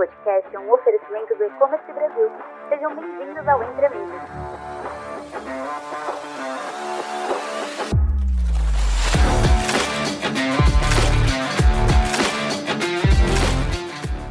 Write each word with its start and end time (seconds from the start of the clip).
podcast 0.00 0.56
é 0.56 0.58
um 0.58 0.72
oferecimento 0.72 1.34
do 1.34 1.44
E-Commerce 1.44 1.92
Brasil. 1.92 2.30
Sejam 2.70 2.96
bem-vindos 2.96 3.46
ao 3.46 3.62
Entre 3.62 3.84
Amigos. 3.84 4.20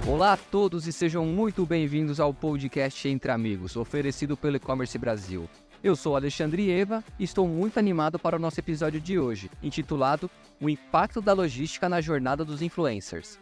Olá 0.08 0.34
a 0.34 0.38
todos 0.38 0.88
e 0.88 0.92
sejam 0.92 1.24
muito 1.24 1.64
bem-vindos 1.68 2.20
ao 2.20 2.34
podcast 2.34 3.08
Entre 3.08 3.32
Amigos, 3.32 3.78
oferecido 3.78 4.36
pelo 4.36 4.56
E-Commerce 4.56 4.98
Brasil. 4.98 5.48
Eu 5.84 5.96
sou 5.96 6.16
Alexandre 6.16 6.72
Eva 6.72 7.04
e 7.20 7.24
estou 7.24 7.48
muito 7.48 7.78
animado 7.78 8.18
para 8.18 8.38
o 8.38 8.40
nosso 8.40 8.60
episódio 8.60 9.00
de 9.00 9.20
hoje, 9.20 9.52
intitulado 9.62 10.32
O 10.60 10.68
Impacto 10.68 11.22
da 11.22 11.32
Logística 11.32 11.88
na 11.88 12.02
Jornada 12.02 12.44
dos 12.44 12.64
Influencers. 12.64 13.38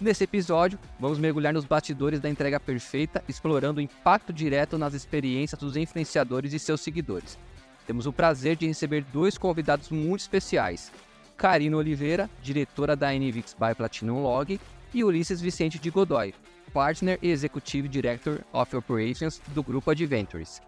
Nesse 0.00 0.24
episódio, 0.24 0.78
vamos 0.98 1.18
mergulhar 1.18 1.52
nos 1.52 1.66
bastidores 1.66 2.20
da 2.20 2.30
entrega 2.30 2.58
perfeita, 2.58 3.22
explorando 3.28 3.80
o 3.80 3.82
impacto 3.82 4.32
direto 4.32 4.78
nas 4.78 4.94
experiências 4.94 5.60
dos 5.60 5.76
influenciadores 5.76 6.54
e 6.54 6.58
seus 6.58 6.80
seguidores. 6.80 7.38
Temos 7.86 8.06
o 8.06 8.12
prazer 8.12 8.56
de 8.56 8.66
receber 8.66 9.04
dois 9.12 9.36
convidados 9.36 9.90
muito 9.90 10.20
especiais: 10.20 10.90
Karina 11.36 11.76
Oliveira, 11.76 12.30
diretora 12.42 12.96
da 12.96 13.12
NVix 13.12 13.52
by 13.52 13.74
Platinum 13.76 14.22
Log, 14.22 14.58
e 14.94 15.04
Ulisses 15.04 15.38
Vicente 15.38 15.78
de 15.78 15.90
Godoy, 15.90 16.32
Partner 16.72 17.18
e 17.20 17.28
Executive 17.30 17.86
Director 17.86 18.40
of 18.54 18.74
Operations 18.74 19.38
do 19.48 19.62
Grupo 19.62 19.90
Adventures. 19.90 20.62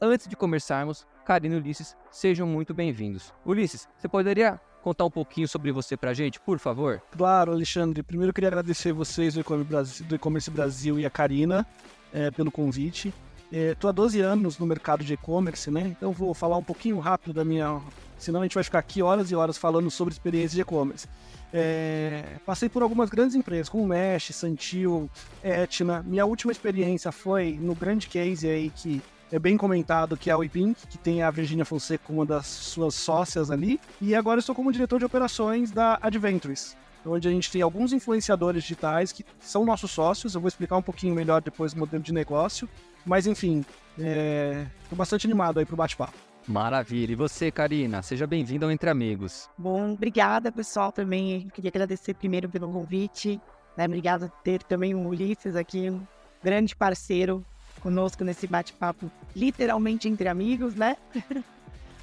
Antes 0.00 0.26
de 0.26 0.34
começarmos, 0.34 1.06
Karina 1.26 1.56
e 1.56 1.58
Ulisses, 1.58 1.94
sejam 2.10 2.46
muito 2.46 2.72
bem-vindos. 2.72 3.34
Ulisses, 3.44 3.86
você 3.98 4.08
poderia 4.08 4.58
contar 4.88 5.04
um 5.04 5.10
pouquinho 5.10 5.46
sobre 5.46 5.70
você 5.70 5.98
pra 5.98 6.14
gente, 6.14 6.40
por 6.40 6.58
favor? 6.58 7.02
Claro, 7.10 7.52
Alexandre. 7.52 8.02
Primeiro 8.02 8.30
eu 8.30 8.34
queria 8.34 8.48
agradecer 8.48 8.90
vocês 8.90 9.34
do 9.34 10.14
E-Commerce 10.14 10.50
Brasil 10.50 10.98
e 10.98 11.04
a 11.04 11.10
Karina 11.10 11.66
é, 12.10 12.30
pelo 12.30 12.50
convite. 12.50 13.12
Estou 13.52 13.88
é, 13.88 13.90
há 13.90 13.92
12 13.92 14.20
anos 14.20 14.58
no 14.58 14.64
mercado 14.64 15.04
de 15.04 15.12
e-commerce, 15.12 15.70
né? 15.70 15.94
Então 15.96 16.10
vou 16.10 16.32
falar 16.32 16.56
um 16.56 16.62
pouquinho 16.62 16.98
rápido 16.98 17.34
da 17.34 17.44
minha. 17.44 17.82
Senão 18.18 18.40
a 18.40 18.44
gente 18.44 18.54
vai 18.54 18.64
ficar 18.64 18.78
aqui 18.78 19.02
horas 19.02 19.30
e 19.30 19.34
horas 19.34 19.58
falando 19.58 19.90
sobre 19.90 20.12
experiência 20.12 20.54
de 20.54 20.62
e-commerce. 20.62 21.06
É, 21.52 22.24
passei 22.46 22.70
por 22.70 22.82
algumas 22.82 23.10
grandes 23.10 23.36
empresas, 23.36 23.68
como 23.68 23.86
Mesh, 23.86 24.34
Santil, 24.34 25.10
Etna. 25.44 26.02
Minha 26.06 26.24
última 26.24 26.50
experiência 26.50 27.12
foi 27.12 27.58
no 27.60 27.74
grande 27.74 28.06
case 28.08 28.48
aí 28.48 28.70
que 28.70 29.02
é 29.30 29.38
bem 29.38 29.56
comentado, 29.56 30.16
que 30.16 30.30
é 30.30 30.36
o 30.36 30.42
Ipink, 30.42 30.86
que 30.86 30.98
tem 30.98 31.22
a 31.22 31.30
Virginia 31.30 31.64
Fonseca 31.64 32.04
como 32.06 32.20
uma 32.20 32.26
das 32.26 32.46
suas 32.46 32.94
sócias 32.94 33.50
ali. 33.50 33.80
E 34.00 34.14
agora 34.14 34.40
estou 34.40 34.54
como 34.54 34.72
diretor 34.72 34.98
de 34.98 35.04
operações 35.04 35.70
da 35.70 35.98
Adventures, 36.00 36.76
onde 37.04 37.28
a 37.28 37.30
gente 37.30 37.50
tem 37.50 37.60
alguns 37.60 37.92
influenciadores 37.92 38.62
digitais 38.62 39.12
que 39.12 39.24
são 39.38 39.64
nossos 39.64 39.90
sócios. 39.90 40.34
Eu 40.34 40.40
vou 40.40 40.48
explicar 40.48 40.76
um 40.76 40.82
pouquinho 40.82 41.14
melhor 41.14 41.42
depois 41.42 41.72
o 41.72 41.78
modelo 41.78 42.02
de 42.02 42.12
negócio. 42.12 42.68
Mas 43.04 43.26
enfim, 43.26 43.64
estou 43.96 44.06
é... 44.06 44.66
bastante 44.92 45.26
animado 45.26 45.58
aí 45.58 45.66
para 45.66 45.74
o 45.74 45.76
bate-papo. 45.76 46.16
Maravilha. 46.46 47.12
E 47.12 47.14
você, 47.14 47.50
Karina? 47.50 48.00
Seja 48.00 48.26
bem-vinda 48.26 48.64
ao 48.64 48.72
Entre 48.72 48.88
Amigos. 48.88 49.50
Bom, 49.58 49.92
obrigada, 49.92 50.50
pessoal, 50.50 50.90
também. 50.90 51.44
Eu 51.44 51.50
queria 51.50 51.68
agradecer 51.68 52.14
primeiro 52.14 52.48
pelo 52.48 52.72
convite. 52.72 53.38
Né? 53.76 53.84
Obrigada 53.84 54.28
por 54.28 54.40
ter 54.40 54.62
também 54.62 54.94
o 54.94 55.06
Ulisses 55.06 55.54
aqui, 55.54 55.90
um 55.90 56.00
grande 56.42 56.74
parceiro 56.74 57.44
conosco 57.78 58.24
nesse 58.24 58.46
bate-papo, 58.46 59.10
literalmente 59.34 60.08
entre 60.08 60.28
amigos, 60.28 60.74
né? 60.74 60.96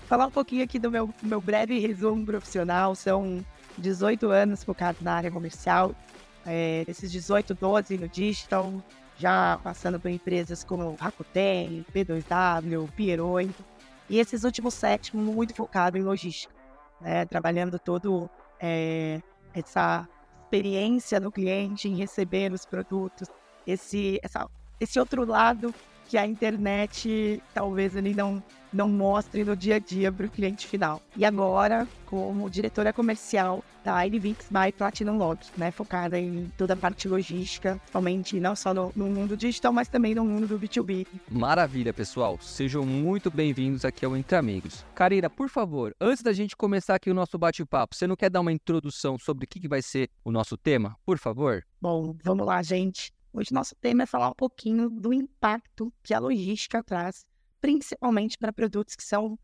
Falar 0.08 0.28
um 0.28 0.32
pouquinho 0.32 0.64
aqui 0.64 0.78
do 0.78 0.92
meu, 0.92 1.10
meu 1.22 1.42
breve 1.42 1.80
resumo 1.80 2.26
profissional. 2.26 2.94
São 2.94 3.44
18 3.78 4.30
anos 4.30 4.64
focado 4.64 5.00
na 5.02 5.14
área 5.14 5.32
comercial. 5.32 5.96
É, 6.46 6.86
esses 6.88 7.12
18, 7.12 7.56
12 7.56 7.98
no 7.98 8.08
digital, 8.08 8.72
já 9.18 9.60
passando 9.64 10.00
por 10.00 10.12
empresas 10.12 10.64
como 10.64 10.96
Rakuten, 11.00 11.84
P2W, 11.92 12.92
Pieroin. 12.92 13.54
E 14.08 14.20
esses 14.20 14.44
últimos 14.44 14.76
sete, 14.76 15.16
muito 15.18 15.56
focado 15.56 15.98
em 15.98 16.04
logística, 16.04 16.54
né? 17.02 17.26
trabalhando 17.26 17.80
todo 17.80 18.30
é, 18.60 19.20
essa 19.54 20.08
experiência 20.44 21.20
do 21.20 21.32
cliente 21.32 21.90
em 21.90 21.96
receber 21.96 22.54
os 22.54 22.66
produtos, 22.66 23.28
esse, 23.66 24.20
essa, 24.22 24.48
esse 24.80 25.00
outro 25.00 25.26
lado 25.26 25.74
que 26.08 26.18
a 26.18 26.26
internet 26.26 27.42
talvez 27.54 27.96
ele 27.96 28.14
não, 28.14 28.42
não 28.72 28.88
mostre 28.88 29.44
no 29.44 29.56
dia 29.56 29.76
a 29.76 29.80
dia 29.80 30.12
para 30.12 30.26
o 30.26 30.30
cliente 30.30 30.68
final. 30.68 31.02
E 31.16 31.26
agora, 31.26 31.88
como 32.06 32.50
diretora 32.50 32.94
comercial 32.94 33.64
da 33.84 34.06
IDVix 34.06 34.48
by 34.50 34.72
Platinum 34.72 35.18
Log, 35.18 35.40
né, 35.58 35.72
focada 35.72 36.20
em 36.20 36.52
toda 36.58 36.74
a 36.74 36.78
parte 36.78 37.08
logística, 37.08 37.80
somente 37.92 38.40
não 38.40 38.56
só 38.56 38.74
no, 38.74 38.92
no, 38.96 39.06
mundo 39.08 39.38
digital, 39.38 39.72
mas 39.72 39.88
também 39.88 40.16
no 40.16 40.26
mundo 40.26 40.48
do 40.48 40.60
B2B. 40.60 41.08
Maravilha, 41.30 41.94
pessoal. 41.94 42.38
Sejam 42.42 42.86
muito 42.86 43.30
bem-vindos 43.30 43.86
aqui 43.86 44.06
ao 44.06 44.16
Entre 44.16 44.36
Amigos. 44.36 44.84
Karina, 44.96 45.30
por 45.30 45.50
favor, 45.50 45.96
antes 46.02 46.24
da 46.24 46.34
gente 46.34 46.56
começar 46.56 46.96
aqui 46.96 47.12
o 47.12 47.14
nosso 47.14 47.38
bate-papo, 47.38 47.96
você 47.96 48.08
não 48.08 48.16
quer 48.16 48.30
dar 48.30 48.42
uma 48.42 48.52
introdução 48.52 49.18
sobre 49.20 49.46
o 49.46 49.48
que, 49.48 49.60
que 49.60 49.68
vai 49.68 49.82
ser 49.82 50.10
o 50.24 50.32
nosso 50.32 50.58
tema, 50.58 50.96
por 51.06 51.20
favor? 51.20 51.64
Bom, 51.80 52.16
vamos 52.24 52.46
lá, 52.46 52.64
gente. 52.64 53.15
Hoje 53.38 53.54
nosso 53.54 53.76
tema 53.76 54.04
é 54.04 54.06
falar 54.06 54.30
um 54.30 54.34
pouquinho 54.34 54.90
do 54.90 55.14
impacto 55.14 55.92
que 56.02 56.14
a 56.14 56.20
logística 56.20 56.82
traz, 56.82 57.26
principalmente 57.60 58.38
para 58.38 58.54
produtos 58.54 58.96
que 58.96 59.04
são 59.04 59.38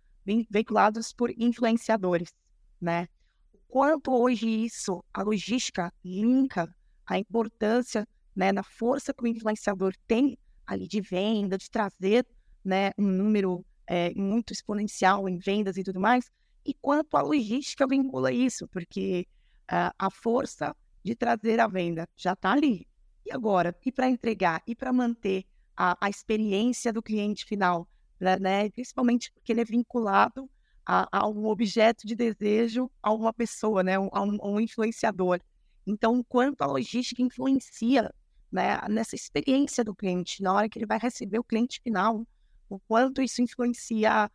veiculados 0.50 1.12
por 1.12 1.30
influenciadores, 1.38 2.34
né? 2.80 3.10
O 3.52 3.58
quanto 3.68 4.14
hoje 4.14 4.48
isso, 4.48 5.04
a 5.14 5.22
logística 5.22 5.94
linka 6.06 6.74
a 7.06 7.20
importância, 7.20 8.08
né, 8.34 8.54
na 8.54 8.64
força 8.64 9.14
que 9.14 9.26
o 9.26 9.28
influenciador 9.28 9.94
tem 10.08 10.38
ali 10.66 10.88
de 10.88 11.02
venda, 11.02 11.58
de 11.58 11.70
trazer, 11.70 12.26
né, 12.64 12.92
um 12.98 13.10
número 13.10 13.66
é, 13.86 14.14
muito 14.14 14.54
exponencial 14.54 15.28
em 15.28 15.38
vendas 15.38 15.76
e 15.76 15.84
tudo 15.84 16.00
mais, 16.00 16.32
e 16.66 16.74
quanto 16.76 17.18
a 17.18 17.22
logística 17.22 17.86
vincula 17.86 18.32
isso, 18.32 18.70
porque 18.70 19.28
uh, 19.64 19.92
a 20.00 20.10
força 20.10 20.74
de 21.04 21.14
trazer 21.14 21.60
a 21.60 21.68
venda 21.68 22.08
já 22.16 22.32
está 22.32 22.54
ali, 22.54 22.88
agora? 23.32 23.76
E 23.86 23.92
para 23.92 24.10
entregar? 24.10 24.62
E 24.66 24.76
para 24.76 24.92
manter 24.94 25.46
a, 25.76 25.98
a, 26.00 26.10
experiência 26.10 26.92
do 26.92 27.02
cliente 27.02 27.46
final? 27.46 27.88
Né, 28.20 28.38
né? 28.38 28.70
Principalmente 28.70 29.32
porque 29.32 29.52
ele 29.52 29.62
é 29.62 29.66
vinculado 29.66 30.50
a, 30.86 31.08
a, 31.12 31.28
um 31.28 31.46
objeto 31.46 32.06
de 32.06 32.16
desejo 32.16 32.90
a 33.02 33.12
uma 33.14 33.34
pessoa, 33.34 33.84
né? 33.84 33.96
a, 33.96 34.00
um, 34.00 34.10
a 34.12 34.48
um 34.48 34.60
influenciador. 34.60 35.40
Então, 35.86 36.20
o 36.20 36.24
quanto 36.24 36.62
a 36.62 36.68
logística 36.68 37.22
influencia 37.22 38.14
né, 38.52 38.80
nessa 38.90 39.16
experiência 39.16 39.84
do 39.84 39.96
cliente, 39.96 40.44
na 40.44 40.54
hora 40.54 40.70
que 40.70 40.78
ele 40.78 40.86
vai 40.86 41.00
receber 41.00 41.40
o 41.40 41.44
cliente 41.44 41.80
final, 41.82 42.26
o 42.70 42.80
quanto 42.80 43.22
isso 43.22 43.42
influencia 43.42 44.30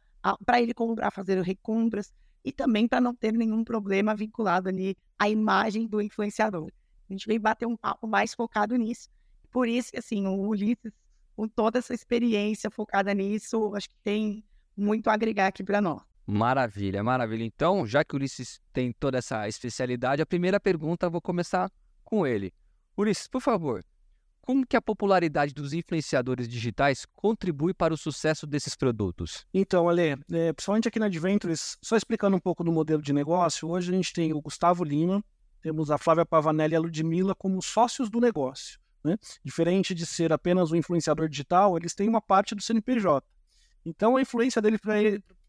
para 0.45 0.61
ele 0.61 0.75
comprar, 0.75 1.11
fazer 1.11 1.41
recompras 1.43 2.13
e 2.45 2.53
também 2.53 2.89
para 2.89 3.01
não 3.01 3.15
ter 3.15 3.33
nenhum 3.33 3.63
problema 3.63 4.15
vinculado 4.15 4.69
ali 4.69 4.97
à 5.19 5.28
imagem 5.28 5.87
do 5.87 6.01
influenciador. 6.01 6.71
A 7.09 7.12
gente 7.12 7.27
veio 7.27 7.41
bater 7.41 7.67
um 7.67 7.77
papo 7.77 8.06
mais 8.06 8.34
focado 8.34 8.77
nisso. 8.77 9.09
Por 9.50 9.69
isso 9.69 9.93
que, 9.93 9.99
assim, 9.99 10.27
o 10.27 10.49
Ulisses, 10.49 10.93
com 11.37 11.49
toda 11.49 11.78
essa 11.78 11.94
experiência 11.94 12.71
focada 12.71 13.15
nisso, 13.15 13.75
acho 13.75 13.89
que 13.89 13.97
tem 14.03 14.44
muito 14.77 15.09
a 15.09 15.15
agregar 15.15 15.47
aqui 15.47 15.62
para 15.62 15.81
nós. 15.81 16.03
Maravilha, 16.27 17.03
maravilha. 17.05 17.45
Então, 17.45 17.87
já 17.87 18.05
que 18.05 18.15
o 18.15 18.16
Ulisses 18.16 18.61
tem 18.72 18.93
toda 18.93 19.19
essa 19.19 19.47
especialidade, 19.49 20.21
a 20.21 20.27
primeira 20.27 20.59
pergunta 20.59 21.06
eu 21.06 21.11
vou 21.11 21.21
começar 21.21 21.71
com 22.05 22.27
ele. 22.27 22.53
Ulisses, 22.97 23.28
por 23.28 23.41
favor, 23.41 23.84
como 24.47 24.66
que 24.66 24.77
a 24.77 24.81
popularidade 24.81 25.53
dos 25.53 25.72
influenciadores 25.72 26.49
digitais 26.49 27.05
contribui 27.15 27.75
para 27.75 27.93
o 27.93 27.97
sucesso 27.97 28.47
desses 28.47 28.77
produtos? 28.77 29.45
Então, 29.53 29.89
Ale, 29.89 30.16
é, 30.33 30.53
principalmente 30.53 30.87
aqui 30.87 30.99
na 30.99 31.06
Adventures, 31.06 31.77
só 31.83 31.97
explicando 31.97 32.37
um 32.37 32.41
pouco 32.41 32.62
do 32.62 32.71
modelo 32.71 33.03
de 33.03 33.12
negócio, 33.12 33.69
hoje 33.69 33.93
a 33.93 33.97
gente 33.97 34.12
tem 34.12 34.33
o 34.33 34.41
Gustavo 34.41 34.84
Lima, 34.84 35.22
temos 35.66 35.91
a 35.91 35.99
Flávia 35.99 36.25
Pavanelli 36.25 36.75
e 36.75 36.77
a 36.77 36.81
Ludmilla 36.81 37.34
como 37.34 37.60
sócios 37.60 38.09
do 38.09 38.21
negócio. 38.21 38.78
Né? 39.03 39.16
Diferente 39.44 39.97
de 39.97 40.06
ser 40.06 40.33
apenas 40.33 40.71
um 40.71 40.77
influenciador 40.77 41.28
digital, 41.28 41.77
eles 41.77 41.92
têm 41.92 42.09
uma 42.09 42.21
parte 42.21 42.54
do 42.54 42.63
CNPJ. 42.63 43.27
Então 43.84 44.16
a 44.16 44.22
influência 44.22 44.63
dele 44.63 44.78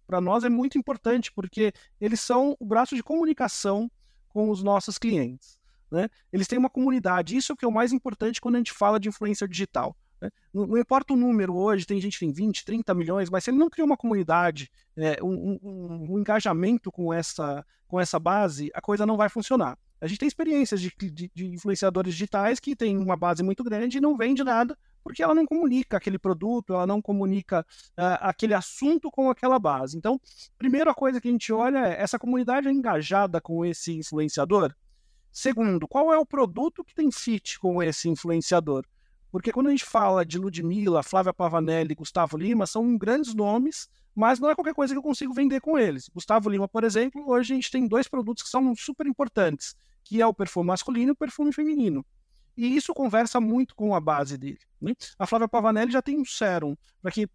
para 0.07 0.19
nós 0.19 0.43
é 0.43 0.49
muito 0.49 0.75
importante, 0.75 1.31
porque 1.31 1.71
eles 2.01 2.19
são 2.19 2.57
o 2.59 2.65
braço 2.65 2.95
de 2.95 3.03
comunicação 3.03 3.91
com 4.29 4.49
os 4.49 4.63
nossos 4.63 4.97
clientes. 4.97 5.59
Né? 5.91 6.09
Eles 6.33 6.47
têm 6.47 6.57
uma 6.57 6.69
comunidade, 6.69 7.37
isso 7.37 7.51
é 7.51 7.53
o 7.53 7.55
que 7.55 7.65
é 7.65 7.67
o 7.67 7.71
mais 7.71 7.93
importante 7.93 8.41
quando 8.41 8.55
a 8.55 8.57
gente 8.57 8.73
fala 8.73 8.99
de 8.99 9.09
influência 9.09 9.47
digital. 9.47 9.95
Né? 10.19 10.31
Não, 10.51 10.65
não, 10.65 10.79
importa 10.79 11.13
o 11.13 11.15
número 11.17 11.55
hoje, 11.55 11.85
tem 11.85 12.01
gente 12.01 12.17
que 12.17 12.25
tem 12.25 12.33
20, 12.33 12.65
30 12.65 12.91
milhões, 12.95 13.29
mas 13.29 13.43
se 13.43 13.51
ele 13.51 13.59
não 13.59 13.69
cria 13.69 13.85
uma 13.85 13.95
comunidade, 13.95 14.71
é, 14.95 15.23
um, 15.23 15.59
um, 15.61 16.13
um 16.13 16.19
engajamento 16.19 16.91
com 16.91 17.13
essa, 17.13 17.63
com 17.87 17.99
essa 17.99 18.17
base, 18.17 18.71
a 18.73 18.81
coisa 18.81 19.05
não 19.05 19.15
vai 19.15 19.29
funcionar. 19.29 19.77
A 19.99 20.07
gente 20.07 20.19
tem 20.19 20.27
experiências 20.27 20.79
de, 20.79 20.93
de, 20.95 21.31
de, 21.33 21.45
influenciadores 21.47 22.13
digitais 22.13 22.59
que 22.59 22.75
tem 22.75 22.97
uma 22.97 23.15
base 23.15 23.41
muito 23.41 23.63
grande 23.63 23.97
e 23.97 24.01
não 24.01 24.15
vende 24.15 24.43
nada 24.43 24.77
porque 25.07 25.23
ela 25.23 25.33
não 25.33 25.45
comunica 25.45 25.95
aquele 25.95 26.19
produto, 26.19 26.73
ela 26.73 26.85
não 26.85 27.01
comunica 27.01 27.61
uh, 27.91 28.19
aquele 28.19 28.53
assunto 28.53 29.09
com 29.09 29.29
aquela 29.29 29.57
base. 29.57 29.97
Então, 29.97 30.19
primeiro 30.57 30.89
a 30.89 30.93
coisa 30.93 31.21
que 31.21 31.29
a 31.29 31.31
gente 31.31 31.53
olha 31.53 31.77
é 31.77 32.01
essa 32.01 32.19
comunidade 32.19 32.67
é 32.67 32.71
engajada 32.71 33.39
com 33.39 33.65
esse 33.65 33.93
influenciador. 33.93 34.75
Segundo, 35.31 35.87
qual 35.87 36.11
é 36.11 36.17
o 36.17 36.25
produto 36.25 36.83
que 36.83 36.93
tem 36.93 37.09
fit 37.09 37.57
com 37.57 37.81
esse 37.81 38.09
influenciador? 38.09 38.85
Porque 39.31 39.51
quando 39.51 39.67
a 39.67 39.71
gente 39.71 39.85
fala 39.85 40.25
de 40.25 40.37
Ludmilla, 40.37 41.01
Flávia 41.01 41.33
Pavanelli, 41.33 41.95
Gustavo 41.95 42.37
Lima, 42.37 42.65
são 42.65 42.97
grandes 42.97 43.33
nomes, 43.33 43.89
mas 44.17 44.39
não 44.39 44.49
é 44.49 44.55
qualquer 44.55 44.73
coisa 44.73 44.95
que 44.95 44.97
eu 44.97 45.03
consigo 45.03 45.31
vender 45.31 45.61
com 45.61 45.77
eles. 45.77 46.09
Gustavo 46.09 46.49
Lima, 46.49 46.67
por 46.67 46.83
exemplo, 46.83 47.23
hoje 47.29 47.53
a 47.53 47.55
gente 47.55 47.69
tem 47.69 47.87
dois 47.87 48.07
produtos 48.07 48.41
que 48.41 48.49
são 48.49 48.75
super 48.75 49.05
importantes, 49.05 49.75
que 50.03 50.19
é 50.19 50.25
o 50.25 50.33
perfume 50.33 50.65
masculino 50.65 51.11
e 51.11 51.13
o 51.13 51.15
perfume 51.15 51.53
feminino. 51.53 52.03
E 52.57 52.75
isso 52.75 52.95
conversa 52.95 53.39
muito 53.39 53.75
com 53.75 53.93
a 53.93 53.99
base 53.99 54.35
dele. 54.35 54.57
Né? 54.81 54.93
A 55.19 55.27
Flávia 55.27 55.47
Pavanelli 55.47 55.91
já 55.91 56.01
tem 56.01 56.19
um 56.19 56.25
sérum 56.25 56.75
para 56.99 57.11
que 57.11 57.29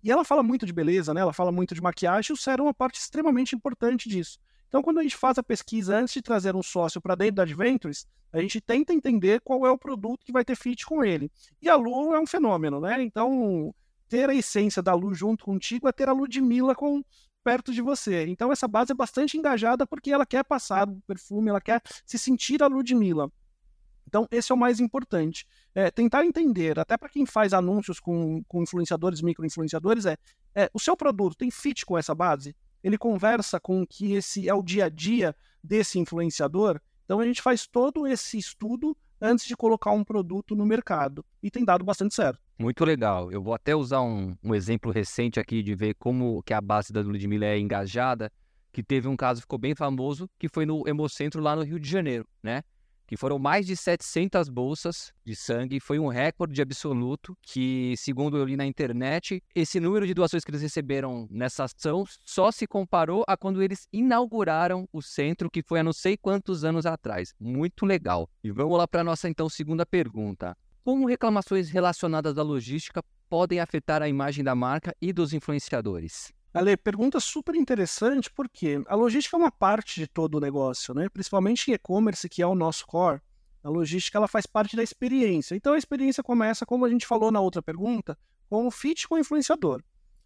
e 0.00 0.12
ela 0.12 0.24
fala 0.24 0.44
muito 0.44 0.64
de 0.64 0.72
beleza, 0.72 1.12
né? 1.12 1.20
Ela 1.20 1.32
fala 1.32 1.50
muito 1.50 1.74
de 1.74 1.82
maquiagem, 1.82 2.30
e 2.30 2.32
o 2.32 2.36
sérum 2.36 2.62
é 2.62 2.66
uma 2.68 2.74
parte 2.74 3.00
extremamente 3.00 3.56
importante 3.56 4.08
disso. 4.08 4.38
Então, 4.68 4.80
quando 4.80 5.00
a 5.00 5.02
gente 5.02 5.16
faz 5.16 5.38
a 5.38 5.42
pesquisa 5.42 5.96
antes 5.96 6.14
de 6.14 6.22
trazer 6.22 6.54
um 6.54 6.62
sócio 6.62 7.00
para 7.00 7.16
dentro 7.16 7.34
da 7.34 7.42
Adventures, 7.42 8.06
a 8.32 8.40
gente 8.40 8.60
tenta 8.60 8.92
entender 8.92 9.40
qual 9.40 9.66
é 9.66 9.70
o 9.72 9.76
produto 9.76 10.24
que 10.24 10.30
vai 10.30 10.44
ter 10.44 10.54
fit 10.54 10.86
com 10.86 11.04
ele. 11.04 11.32
E 11.60 11.68
a 11.68 11.74
Lu 11.74 12.14
é 12.14 12.20
um 12.20 12.26
fenômeno, 12.26 12.78
né? 12.78 13.02
Então, 13.02 13.74
ter 14.08 14.30
a 14.30 14.34
essência 14.34 14.82
da 14.82 14.94
Lu 14.94 15.14
junto 15.14 15.44
contigo 15.44 15.88
é 15.88 15.92
ter 15.92 16.08
a 16.08 16.12
Ludmilla 16.12 16.74
com 16.74 17.02
perto 17.44 17.72
de 17.72 17.80
você. 17.80 18.26
Então, 18.26 18.52
essa 18.52 18.66
base 18.66 18.92
é 18.92 18.94
bastante 18.94 19.36
engajada 19.36 19.86
porque 19.86 20.10
ela 20.10 20.26
quer 20.26 20.44
passar 20.44 20.88
o 20.88 21.00
perfume, 21.06 21.50
ela 21.50 21.60
quer 21.60 21.80
se 22.04 22.18
sentir 22.18 22.62
a 22.62 22.66
Ludmilla. 22.66 23.30
Então, 24.06 24.26
esse 24.30 24.50
é 24.50 24.54
o 24.54 24.58
mais 24.58 24.80
importante. 24.80 25.46
É, 25.74 25.90
tentar 25.90 26.24
entender, 26.24 26.78
até 26.78 26.96
para 26.96 27.08
quem 27.10 27.26
faz 27.26 27.52
anúncios 27.52 28.00
com, 28.00 28.42
com 28.48 28.62
influenciadores, 28.62 29.20
micro-influenciadores, 29.20 30.06
é, 30.06 30.16
é 30.54 30.70
o 30.72 30.78
seu 30.78 30.96
produto 30.96 31.36
tem 31.36 31.50
fit 31.50 31.84
com 31.84 31.96
essa 31.96 32.14
base? 32.14 32.56
ele 32.82 32.98
conversa 32.98 33.58
com 33.58 33.86
que 33.86 34.12
esse 34.12 34.48
é 34.48 34.54
o 34.54 34.62
dia 34.62 34.86
a 34.86 34.88
dia 34.88 35.34
desse 35.62 35.98
influenciador. 35.98 36.80
Então 37.04 37.20
a 37.20 37.26
gente 37.26 37.42
faz 37.42 37.66
todo 37.66 38.06
esse 38.06 38.38
estudo 38.38 38.96
antes 39.20 39.46
de 39.46 39.56
colocar 39.56 39.90
um 39.90 40.04
produto 40.04 40.54
no 40.54 40.66
mercado 40.66 41.24
e 41.42 41.50
tem 41.50 41.64
dado 41.64 41.84
bastante 41.84 42.14
certo. 42.14 42.40
Muito 42.58 42.84
legal. 42.84 43.30
Eu 43.30 43.40
vou 43.40 43.54
até 43.54 43.74
usar 43.74 44.00
um, 44.00 44.36
um 44.42 44.54
exemplo 44.54 44.90
recente 44.90 45.38
aqui 45.38 45.62
de 45.62 45.74
ver 45.74 45.94
como 45.94 46.42
que 46.42 46.52
a 46.52 46.60
base 46.60 46.92
da 46.92 47.00
Ludmilla 47.00 47.46
é 47.46 47.58
engajada, 47.58 48.32
que 48.72 48.82
teve 48.82 49.06
um 49.06 49.16
caso 49.16 49.40
que 49.40 49.42
ficou 49.42 49.58
bem 49.58 49.74
famoso, 49.74 50.28
que 50.38 50.48
foi 50.48 50.66
no 50.66 50.86
Hemocentro 50.86 51.40
lá 51.40 51.54
no 51.54 51.62
Rio 51.62 51.78
de 51.78 51.88
Janeiro, 51.88 52.26
né? 52.42 52.62
que 53.08 53.16
foram 53.16 53.38
mais 53.38 53.66
de 53.66 53.74
700 53.74 54.50
bolsas 54.50 55.14
de 55.24 55.34
sangue. 55.34 55.80
Foi 55.80 55.98
um 55.98 56.08
recorde 56.08 56.60
absoluto 56.60 57.34
que, 57.40 57.94
segundo 57.96 58.36
eu 58.36 58.44
li 58.44 58.54
na 58.54 58.66
internet, 58.66 59.42
esse 59.54 59.80
número 59.80 60.06
de 60.06 60.12
doações 60.12 60.44
que 60.44 60.50
eles 60.50 60.60
receberam 60.60 61.26
nessa 61.30 61.64
ação 61.64 62.04
só 62.22 62.52
se 62.52 62.66
comparou 62.66 63.24
a 63.26 63.34
quando 63.34 63.62
eles 63.62 63.88
inauguraram 63.90 64.86
o 64.92 65.00
centro, 65.00 65.50
que 65.50 65.62
foi 65.62 65.80
há 65.80 65.82
não 65.82 65.92
sei 65.92 66.18
quantos 66.18 66.64
anos 66.64 66.84
atrás. 66.84 67.32
Muito 67.40 67.86
legal. 67.86 68.28
E 68.44 68.50
vamos 68.50 68.76
lá 68.76 68.86
para 68.86 69.00
a 69.00 69.04
nossa, 69.04 69.26
então, 69.26 69.48
segunda 69.48 69.86
pergunta. 69.86 70.54
Como 70.88 71.06
reclamações 71.06 71.68
relacionadas 71.68 72.38
à 72.38 72.42
logística 72.42 73.04
podem 73.28 73.60
afetar 73.60 74.00
a 74.00 74.08
imagem 74.08 74.42
da 74.42 74.54
marca 74.54 74.96
e 75.02 75.12
dos 75.12 75.34
influenciadores? 75.34 76.32
Ale, 76.54 76.78
pergunta 76.78 77.20
super 77.20 77.54
interessante, 77.54 78.30
porque 78.30 78.82
a 78.86 78.94
logística 78.94 79.36
é 79.36 79.38
uma 79.38 79.50
parte 79.50 80.00
de 80.00 80.06
todo 80.06 80.36
o 80.36 80.40
negócio, 80.40 80.94
né? 80.94 81.10
Principalmente 81.10 81.70
em 81.70 81.74
e-commerce, 81.74 82.26
que 82.26 82.40
é 82.40 82.46
o 82.46 82.54
nosso 82.54 82.86
core. 82.86 83.20
A 83.62 83.68
logística 83.68 84.16
ela 84.16 84.26
faz 84.26 84.46
parte 84.46 84.76
da 84.76 84.82
experiência. 84.82 85.54
Então 85.54 85.74
a 85.74 85.78
experiência 85.78 86.22
começa, 86.22 86.64
como 86.64 86.86
a 86.86 86.88
gente 86.88 87.06
falou 87.06 87.30
na 87.30 87.38
outra 87.42 87.60
pergunta, 87.60 88.16
com 88.48 88.66
o 88.66 88.70
fit 88.70 89.06
com 89.06 89.16
o 89.16 89.18
influenciador. 89.18 89.82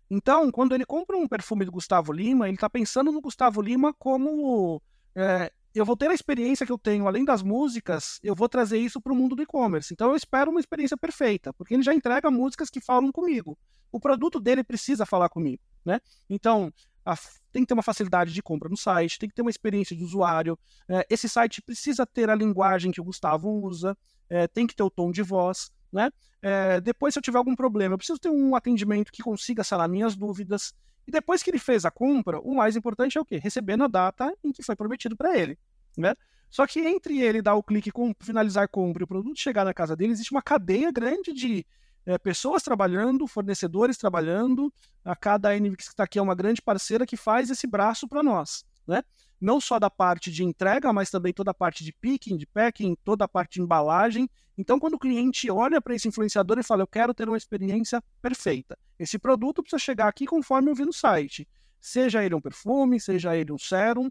Então, 0.09 0.49
quando 0.53 0.76
ele 0.76 0.87
compra 0.87 1.17
um 1.17 1.26
perfume 1.26 1.64
do 1.64 1.73
Gustavo 1.73 2.12
Lima, 2.12 2.47
ele 2.47 2.55
está 2.55 2.70
pensando 2.70 3.11
no 3.11 3.20
Gustavo 3.20 3.61
Lima 3.61 3.93
como 3.94 4.81
é, 5.17 5.53
eu 5.75 5.85
vou 5.85 5.97
ter 5.97 6.11
a 6.11 6.15
experiência 6.15 6.67
que 6.67 6.73
eu 6.73 6.79
tenho, 6.79 7.07
além 7.07 7.25
das 7.25 7.43
músicas, 7.43 8.19
eu 8.23 8.35
vou 8.35 8.49
trazer 8.49 8.79
isso 8.79 9.01
para 9.01 9.13
o 9.13 9.17
mundo 9.17 9.35
do 9.35 9.43
e-commerce. 9.43 9.93
Então 9.93 10.11
eu 10.11 10.17
espero 10.17 10.51
uma 10.51 10.61
experiência 10.61 10.97
perfeita, 10.97 11.53
porque 11.53 11.75
ele 11.75 11.83
já 11.83 11.95
entrega 11.95 12.31
músicas 12.31 12.71
que 12.71 12.81
falam 12.81 13.11
comigo. 13.11 13.59
O 13.91 14.01
produto 14.01 14.41
dele 14.41 14.63
precisa 14.63 15.05
falar 15.05 15.29
comigo 15.29 15.63
né? 15.85 16.01
Então, 16.29 16.73
a, 17.05 17.17
tem 17.53 17.63
que 17.63 17.67
ter 17.67 17.75
uma 17.75 17.83
facilidade 17.83 18.33
de 18.33 18.43
compra 18.43 18.69
no 18.69 18.77
site, 18.77 19.19
tem 19.19 19.29
que 19.29 19.35
ter 19.35 19.43
uma 19.43 19.51
experiência 19.51 19.97
de 19.97 20.05
usuário. 20.05 20.59
É, 20.89 21.07
esse 21.11 21.29
site 21.29 21.61
precisa 21.63 22.07
ter 22.07 22.31
a 22.31 22.35
linguagem 22.35 22.93
que 22.93 23.01
o 23.01 23.05
Gustavo 23.05 23.51
usa, 23.51 23.97
é, 24.29 24.47
tem 24.47 24.67
que 24.67 24.75
ter 24.75 24.83
o 24.83 24.91
tom 24.91 25.11
de 25.11 25.23
voz, 25.23 25.71
né? 25.93 26.11
É, 26.41 26.81
depois, 26.81 27.15
se 27.15 27.19
eu 27.19 27.23
tiver 27.23 27.39
algum 27.39 27.55
problema, 27.55 27.94
eu 27.94 27.99
preciso 27.99 28.19
ter 28.19 28.31
um 28.31 28.56
atendimento 28.56 29.12
que 29.12 29.23
consiga 29.23 29.62
sanar 29.62 29.89
minhas 29.89 30.17
dúvidas. 30.17 30.75
E 31.06 31.11
depois 31.11 31.43
que 31.43 31.50
ele 31.50 31.59
fez 31.59 31.85
a 31.85 31.91
compra, 31.91 32.41
o 32.41 32.55
mais 32.55 32.77
importante 32.77 33.19
é 33.19 33.21
o 33.21 33.25
quê? 33.25 33.37
Receber 33.37 33.77
na 33.77 33.89
data 33.89 34.33
em 34.43 34.53
que 34.53 34.62
foi 34.62 34.75
prometido 34.75 35.17
para 35.17 35.37
ele, 35.37 35.59
né? 35.97 36.15
Só 36.49 36.67
que 36.67 36.81
entre 36.81 37.21
ele 37.21 37.41
dar 37.41 37.55
o 37.55 37.62
clique 37.62 37.91
com 37.91 38.15
finalizar 38.21 38.69
compra 38.69 39.03
e 39.03 39.05
o 39.05 39.09
produto 39.09 39.39
chegar 39.39 39.65
na 39.65 39.73
casa 39.73 39.97
dele, 39.97 40.12
existe 40.12 40.33
uma 40.33 40.43
cadeia 40.43 40.93
grande 40.93 41.33
de 41.33 41.67
é, 42.05 42.19
pessoas 42.19 42.62
trabalhando, 42.62 43.27
fornecedores 43.27 43.97
trabalhando. 43.97 44.73
A 45.05 45.17
cada 45.17 45.59
NVIX 45.59 45.77
que 45.77 45.93
está 45.93 46.05
aqui 46.05 46.19
é 46.19 46.23
uma 46.23 46.35
grande 46.35 46.61
parceira 46.61 47.06
que 47.06 47.17
faz 47.17 47.50
esse 47.50 47.67
braço 47.67 48.06
para 48.06 48.23
nós. 48.23 48.65
Né? 48.87 49.03
Não 49.43 49.61
só 49.61 49.81
da 49.81 49.91
parte 49.91 50.31
de 50.31 50.44
entrega, 50.44 50.93
mas 50.93 51.11
também 51.11 51.33
toda 51.33 51.50
a 51.50 51.55
parte 51.55 51.83
de 51.83 51.93
picking, 51.93 52.37
de 52.37 52.47
packing, 52.47 52.97
toda 53.03 53.25
a 53.25 53.29
parte 53.29 53.55
de 53.55 53.61
embalagem. 53.61 54.31
Então, 54.56 54.79
quando 54.79 54.94
o 54.94 54.99
cliente 55.00 55.50
olha 55.50 55.81
para 55.81 55.97
esse 55.97 56.06
influenciador 56.06 56.61
e 56.61 56.62
fala, 56.62 56.83
eu 56.83 56.87
quero 56.87 57.12
ter 57.12 57.29
uma 57.29 57.37
experiência 57.37 58.00
perfeita. 58.23 58.79
Esse 58.97 59.19
produto 59.19 59.61
precisa 59.61 59.81
chegar 59.81 60.06
aqui 60.06 60.27
conforme 60.27 60.71
eu 60.71 60.77
vi 60.77 60.85
no 60.85 60.93
site. 60.93 61.49
Seja 61.81 62.25
ele 62.25 62.37
um 62.37 62.41
perfume, 62.41 63.00
seja 63.00 63.37
ele 63.37 63.50
um 63.50 63.59
sérum. 63.59 64.09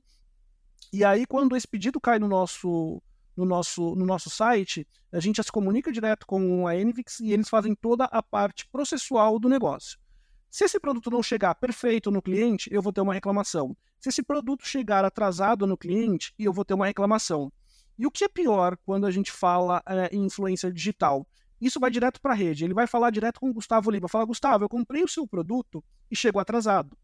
E 0.92 1.06
aí, 1.06 1.25
quando 1.25 1.56
esse 1.56 1.66
pedido 1.66 2.01
cai 2.01 2.19
no 2.19 2.27
nosso 2.27 3.01
no 3.38 3.45
nosso, 3.45 3.95
no 3.95 4.06
nosso 4.06 4.30
site, 4.30 4.86
a 5.12 5.19
gente 5.22 5.38
já 5.38 5.44
se 5.44 5.51
comunica 5.51 5.94
direto 5.94 6.27
com 6.27 6.68
a 6.68 6.75
Envix 6.75 7.22
e 7.22 7.31
eles 7.31 7.48
fazem 7.48 7.74
toda 7.74 8.04
a 8.04 8.22
parte 8.22 8.68
processual 8.69 9.39
do 9.39 9.48
negócio. 9.48 9.98
Se 10.51 10.65
esse 10.65 10.77
produto 10.81 11.09
não 11.09 11.24
chegar 11.24 11.56
perfeito 11.56 12.12
no 12.12 12.21
cliente, 12.21 12.69
eu 12.74 12.81
vou 12.81 12.92
ter 12.92 13.00
uma 13.00 13.13
reclamação. 13.13 13.75
Se 13.98 14.09
esse 14.09 14.21
produto 14.21 14.68
chegar 14.68 15.06
atrasado 15.06 15.65
no 15.65 15.77
cliente, 15.77 16.33
eu 16.38 16.51
vou 16.51 16.65
ter 16.65 16.74
uma 16.74 16.86
reclamação. 16.86 17.50
E 17.98 18.06
o 18.06 18.12
que 18.12 18.25
é 18.25 18.27
pior 18.27 18.77
quando 18.86 19.06
a 19.06 19.12
gente 19.12 19.31
fala 19.31 19.81
é, 19.88 20.13
em 20.13 20.25
influência 20.25 20.69
digital? 20.69 21.25
Isso 21.62 21.80
vai 21.80 21.89
direto 21.89 22.19
para 22.19 22.33
a 22.33 22.36
rede. 22.36 22.65
Ele 22.65 22.74
vai 22.74 22.86
falar 22.86 23.12
direto 23.12 23.39
com 23.39 23.50
o 23.50 23.53
Gustavo 23.53 23.89
Lima. 23.89 24.09
Fala, 24.09 24.25
Gustavo, 24.25 24.65
eu 24.65 24.69
comprei 24.69 25.01
o 25.03 25.07
seu 25.07 25.25
produto 25.25 25.81
e 26.09 26.18
chegou 26.18 26.42
atrasado. 26.42 26.98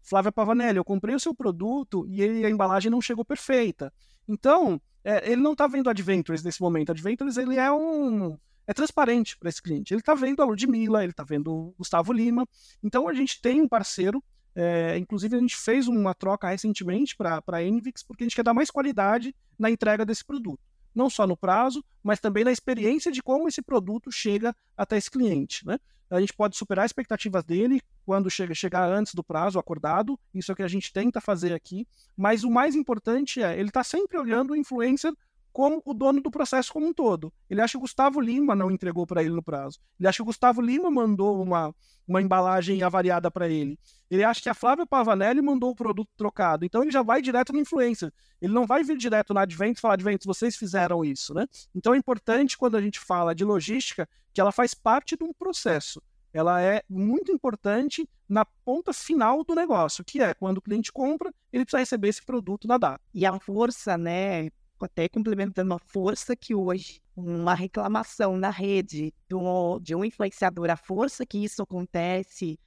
Flávia 0.00 0.30
Pavanelli, 0.30 0.78
eu 0.78 0.84
comprei 0.84 1.14
o 1.14 1.20
seu 1.20 1.34
produto 1.34 2.06
e 2.06 2.22
ele, 2.22 2.46
a 2.46 2.50
embalagem 2.50 2.88
não 2.88 3.00
chegou 3.00 3.24
perfeita. 3.24 3.92
Então, 4.28 4.80
é, 5.02 5.32
ele 5.32 5.42
não 5.42 5.52
está 5.52 5.66
vendo 5.66 5.90
Adventures 5.90 6.44
nesse 6.44 6.60
momento. 6.60 6.92
Adventures 6.92 7.36
ele 7.36 7.56
é 7.56 7.72
um 7.72 8.38
é 8.70 8.72
transparente 8.72 9.36
para 9.36 9.48
esse 9.48 9.60
cliente. 9.60 9.92
Ele 9.92 10.00
está 10.00 10.14
vendo 10.14 10.40
a 10.40 10.44
Ludmilla, 10.44 11.02
ele 11.02 11.10
está 11.10 11.24
vendo 11.24 11.52
o 11.52 11.74
Gustavo 11.76 12.12
Lima. 12.12 12.46
Então 12.80 13.08
a 13.08 13.12
gente 13.12 13.42
tem 13.42 13.60
um 13.60 13.68
parceiro. 13.68 14.22
É, 14.54 14.96
inclusive 14.96 15.36
a 15.36 15.40
gente 15.40 15.56
fez 15.56 15.88
uma 15.88 16.14
troca 16.14 16.48
recentemente 16.48 17.16
para 17.16 17.42
a 17.48 17.62
Envix 17.62 18.02
porque 18.04 18.22
a 18.22 18.26
gente 18.26 18.36
quer 18.36 18.44
dar 18.44 18.54
mais 18.54 18.70
qualidade 18.70 19.34
na 19.58 19.70
entrega 19.70 20.06
desse 20.06 20.24
produto. 20.24 20.60
Não 20.94 21.10
só 21.10 21.26
no 21.26 21.36
prazo, 21.36 21.84
mas 22.00 22.20
também 22.20 22.44
na 22.44 22.52
experiência 22.52 23.10
de 23.10 23.20
como 23.20 23.48
esse 23.48 23.60
produto 23.60 24.10
chega 24.12 24.54
até 24.76 24.96
esse 24.96 25.10
cliente. 25.10 25.66
Né? 25.66 25.76
a 26.08 26.20
gente 26.20 26.32
pode 26.32 26.56
superar 26.56 26.84
as 26.84 26.90
expectativas 26.90 27.42
dele 27.42 27.80
quando 28.04 28.30
chega, 28.30 28.54
chegar 28.54 28.88
antes 28.88 29.14
do 29.14 29.22
prazo 29.22 29.58
acordado. 29.58 30.18
Isso 30.32 30.50
é 30.50 30.52
o 30.52 30.56
que 30.56 30.62
a 30.62 30.68
gente 30.68 30.92
tenta 30.92 31.20
fazer 31.20 31.52
aqui. 31.52 31.86
Mas 32.16 32.44
o 32.44 32.50
mais 32.50 32.76
importante 32.76 33.42
é, 33.42 33.58
ele 33.58 33.68
está 33.68 33.82
sempre 33.82 34.16
olhando 34.18 34.52
o 34.52 34.56
influencer 34.56 35.12
como 35.52 35.82
o 35.84 35.92
dono 35.92 36.20
do 36.20 36.30
processo 36.30 36.72
como 36.72 36.86
um 36.86 36.92
todo. 36.92 37.32
Ele 37.48 37.60
acha 37.60 37.72
que 37.72 37.78
o 37.78 37.80
Gustavo 37.80 38.20
Lima 38.20 38.54
não 38.54 38.70
entregou 38.70 39.06
para 39.06 39.22
ele 39.22 39.34
no 39.34 39.42
prazo. 39.42 39.78
Ele 39.98 40.08
acha 40.08 40.16
que 40.16 40.22
o 40.22 40.26
Gustavo 40.26 40.60
Lima 40.60 40.90
mandou 40.90 41.42
uma, 41.42 41.74
uma 42.06 42.22
embalagem 42.22 42.82
avariada 42.82 43.30
para 43.30 43.48
ele. 43.48 43.78
Ele 44.10 44.24
acha 44.24 44.40
que 44.40 44.48
a 44.48 44.54
Flávia 44.54 44.86
Pavanelli 44.86 45.42
mandou 45.42 45.70
o 45.70 45.74
produto 45.74 46.10
trocado. 46.16 46.64
Então 46.64 46.82
ele 46.82 46.90
já 46.90 47.02
vai 47.02 47.20
direto 47.20 47.52
no 47.52 47.60
influencer. 47.60 48.12
Ele 48.40 48.52
não 48.52 48.66
vai 48.66 48.82
vir 48.82 48.96
direto 48.96 49.34
na 49.34 49.42
Advent 49.42 49.78
e 49.78 49.80
falar, 49.80 49.94
Advent, 49.94 50.24
vocês 50.24 50.56
fizeram 50.56 51.04
isso, 51.04 51.34
né? 51.34 51.46
Então 51.74 51.94
é 51.94 51.98
importante 51.98 52.56
quando 52.56 52.76
a 52.76 52.80
gente 52.80 52.98
fala 52.98 53.34
de 53.34 53.44
logística 53.44 54.08
que 54.32 54.40
ela 54.40 54.52
faz 54.52 54.74
parte 54.74 55.16
de 55.16 55.24
um 55.24 55.32
processo. 55.32 56.00
Ela 56.32 56.62
é 56.62 56.82
muito 56.88 57.32
importante 57.32 58.08
na 58.28 58.44
ponta 58.44 58.92
final 58.92 59.42
do 59.42 59.54
negócio, 59.54 60.04
que 60.04 60.22
é 60.22 60.32
quando 60.32 60.58
o 60.58 60.62
cliente 60.62 60.92
compra, 60.92 61.34
ele 61.52 61.64
precisa 61.64 61.80
receber 61.80 62.08
esse 62.08 62.24
produto 62.24 62.68
na 62.68 62.78
data. 62.78 63.00
E 63.12 63.26
a 63.26 63.38
força, 63.40 63.98
né, 63.98 64.48
até 64.84 65.08
complementando 65.08 65.74
a 65.74 65.78
força 65.78 66.34
que 66.36 66.54
hoje 66.54 67.00
uma 67.16 67.54
reclamação 67.54 68.36
na 68.36 68.50
rede 68.50 69.12
do, 69.28 69.78
de 69.80 69.94
um 69.94 70.04
influenciador, 70.04 70.70
a 70.70 70.76
força 70.76 71.26
que 71.26 71.38
isso 71.38 71.62
acontece, 71.62 72.58